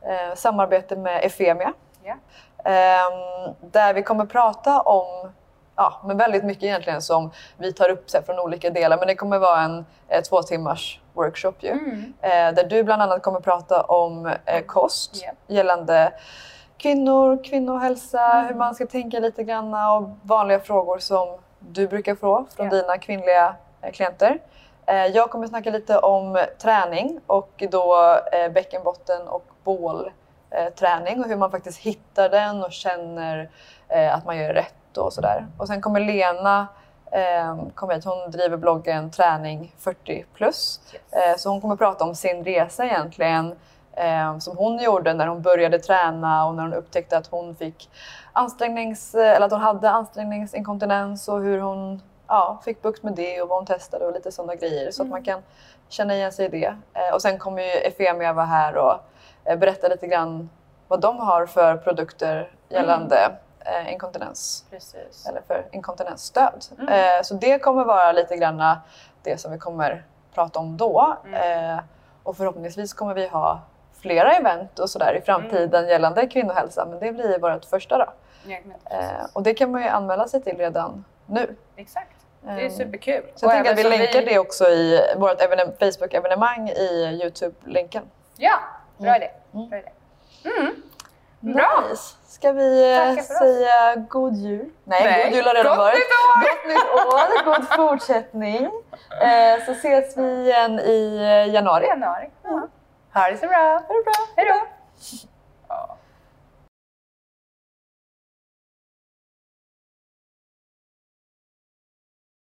eh, 0.01 0.35
samarbete 0.35 0.95
med 0.95 1.23
Efemia. 1.25 1.73
Ja. 2.03 2.13
Eh, 2.71 3.11
där 3.61 3.93
vi 3.93 4.03
kommer 4.03 4.25
prata 4.25 4.81
om 4.81 5.31
ja, 5.75 6.01
men 6.05 6.17
väldigt 6.17 6.43
mycket 6.43 6.63
egentligen 6.63 7.01
som 7.01 7.31
vi 7.57 7.73
tar 7.73 7.89
upp 7.89 8.09
så 8.09 8.21
från 8.21 8.39
olika 8.39 8.69
delar. 8.69 8.97
Men 8.97 9.07
det 9.07 9.15
kommer 9.15 9.39
vara 9.39 9.61
en 9.61 9.85
eh, 10.07 10.21
två 10.21 10.41
timmars 10.43 10.99
workshop 11.13 11.53
ju. 11.59 11.69
Mm. 11.71 12.13
Eh, 12.21 12.55
där 12.55 12.63
du 12.63 12.83
bland 12.83 13.01
annat 13.01 13.21
kommer 13.21 13.39
prata 13.39 13.81
om 13.81 14.25
eh, 14.45 14.61
kost 14.65 15.11
Ja. 15.23 15.31
gällande 15.47 16.13
kvinnor, 16.77 17.43
kvinnohälsa, 17.43 18.31
Mm. 18.33 18.47
hur 18.47 18.55
man 18.55 18.75
ska 18.75 18.85
tänka 18.85 19.19
lite 19.19 19.43
grann 19.43 19.73
och 19.73 20.09
vanliga 20.21 20.59
frågor 20.59 20.97
som 20.97 21.27
du 21.59 21.87
brukar 21.87 22.15
få 22.15 22.45
från 22.55 22.65
Ja. 22.65 22.71
dina 22.71 22.97
kvinnliga 22.97 23.55
eh, 23.81 23.91
klienter. 23.91 24.39
Eh, 24.85 25.05
jag 25.05 25.29
kommer 25.29 25.47
snacka 25.47 25.69
lite 25.69 25.99
om 25.99 26.45
träning 26.61 27.19
och 27.27 27.63
då 27.71 28.17
eh, 28.31 28.51
bäckenbotten 28.51 29.27
och 29.27 29.45
bålträning 29.63 31.19
och 31.23 31.29
hur 31.29 31.35
man 31.35 31.51
faktiskt 31.51 31.79
hittar 31.79 32.29
den 32.29 32.63
och 32.63 32.71
känner 32.71 33.49
att 34.11 34.25
man 34.25 34.37
gör 34.37 34.53
rätt 34.53 34.97
och 34.97 35.13
sådär. 35.13 35.47
Och 35.57 35.67
sen 35.67 35.81
kommer 35.81 35.99
Lena 35.99 36.67
eh, 37.11 37.57
kom 37.75 37.89
hit. 37.89 38.05
Hon 38.05 38.31
driver 38.31 38.57
bloggen 38.57 39.11
Träning 39.11 39.73
40 39.79 40.25
plus. 40.33 40.79
Yes. 41.13 41.41
Så 41.41 41.49
hon 41.49 41.61
kommer 41.61 41.75
prata 41.75 42.03
om 42.03 42.15
sin 42.15 42.43
resa 42.43 42.85
egentligen 42.85 43.55
som 44.39 44.57
hon 44.57 44.79
gjorde 44.79 45.13
när 45.13 45.27
hon 45.27 45.41
började 45.41 45.79
träna 45.79 46.45
och 46.45 46.55
när 46.55 46.63
hon 46.63 46.73
upptäckte 46.73 47.17
att 47.17 47.27
hon 47.27 47.55
fick 47.55 47.89
ansträngnings, 48.33 49.15
eller 49.15 49.45
att 49.45 49.51
hon 49.51 49.61
hade 49.61 49.89
ansträngningsinkontinens 49.89 51.27
och 51.27 51.41
hur 51.41 51.59
hon 51.59 52.01
ja, 52.27 52.61
fick 52.65 52.81
bukt 52.81 53.03
med 53.03 53.13
det 53.13 53.41
och 53.41 53.49
vad 53.49 53.57
hon 53.57 53.65
testade 53.65 54.05
och 54.05 54.13
lite 54.13 54.31
sådana 54.31 54.55
grejer 54.55 54.91
så 54.91 55.03
att 55.03 55.09
man 55.09 55.23
kan 55.23 55.41
känna 55.89 56.15
igen 56.15 56.31
sig 56.31 56.45
i 56.45 56.49
det. 56.49 56.75
Eh, 56.93 57.13
och 57.13 57.21
sen 57.21 57.39
kommer 57.39 57.61
ju 57.61 57.69
Efemia 57.69 58.33
vara 58.33 58.45
här 58.45 58.77
och 58.77 58.95
eh, 59.43 59.57
berätta 59.57 59.87
lite 59.87 60.07
grann 60.07 60.49
vad 60.87 61.01
de 61.01 61.19
har 61.19 61.45
för 61.45 61.77
produkter 61.77 62.51
gällande 62.69 63.31
eh, 63.59 63.93
inkontinens 63.93 64.65
Precis. 64.69 65.27
eller 65.29 65.41
för 65.47 65.65
inkontinensstöd. 65.71 66.65
Eh, 66.89 67.23
så 67.23 67.33
det 67.33 67.59
kommer 67.59 67.85
vara 67.85 68.11
lite 68.11 68.37
grann 68.37 68.77
det 69.23 69.37
som 69.37 69.51
vi 69.51 69.57
kommer 69.57 70.05
prata 70.33 70.59
om 70.59 70.77
då. 70.77 71.17
Eh, 71.33 71.79
och 72.23 72.37
förhoppningsvis 72.37 72.93
kommer 72.93 73.13
vi 73.13 73.27
ha 73.27 73.61
flera 74.05 74.31
event 74.35 74.79
och 74.79 74.89
sådär 74.89 75.13
i 75.17 75.21
framtiden 75.21 75.87
gällande 75.87 76.27
kvinnohälsa 76.27 76.85
men 76.85 76.99
det 76.99 77.11
blir 77.11 77.39
vårt 77.39 77.65
första 77.65 77.97
då. 77.97 78.05
Ja, 78.47 78.57
Eh, 78.91 79.25
och 79.33 79.43
det 79.43 79.53
kan 79.53 79.71
man 79.71 79.81
ju 79.81 79.87
anmäla 79.87 80.27
sig 80.27 80.41
till 80.43 80.57
redan 80.57 81.05
nu. 81.25 81.55
Exakt. 81.75 82.09
Det 82.41 82.49
är 82.51 82.65
Eh, 82.65 82.71
superkul. 82.71 83.23
Så 83.35 83.45
jag 83.45 83.51
tänker 83.51 83.71
att 83.71 83.77
vi 83.77 83.83
länkar 83.83 84.21
det 84.21 84.39
också 84.39 84.65
i 84.67 84.99
vårt 85.17 85.41
evenem- 85.41 85.71
Facebook-evenemang 85.79 86.69
i 86.69 87.19
Youtube-länken. 87.23 88.03
Ja, 88.37 88.53
bra 88.97 89.15
idé. 89.15 89.29
Mm. 89.53 89.69
Bra 89.69 89.79
idé. 89.79 89.89
Bra. 91.39 91.83
Nice. 91.89 92.15
Ska 92.27 92.51
vi 92.51 92.95
eh, 92.95 93.13
för 93.13 93.19
oss. 93.21 93.27
säga 93.27 93.95
god 94.09 94.35
jul? 94.35 94.69
Nej, 94.83 95.03
Nej. 95.03 95.23
god 95.29 95.35
jul 95.37 95.45
har 95.45 95.53
redan 95.53 95.77
varit. 95.77 95.95
Gott 95.95 96.67
nytt 96.67 97.05
år, 97.05 97.45
god 97.45 97.89
fortsättning. 97.89 98.69
Eh, 99.21 99.65
så 99.65 99.71
ses 99.71 100.17
vi 100.17 100.41
igen 100.41 100.79
i 100.79 101.17
januari. 101.53 101.85
Januari. 101.87 102.29
Ja. 102.43 102.67
Ha 103.15 103.29
det 103.31 103.37
så 103.37 103.47
bra. 103.47 103.83
Ha 103.87 103.93
det 103.93 104.03
bra. 104.03 104.13
Hej 104.35 104.45
då. 104.45 104.67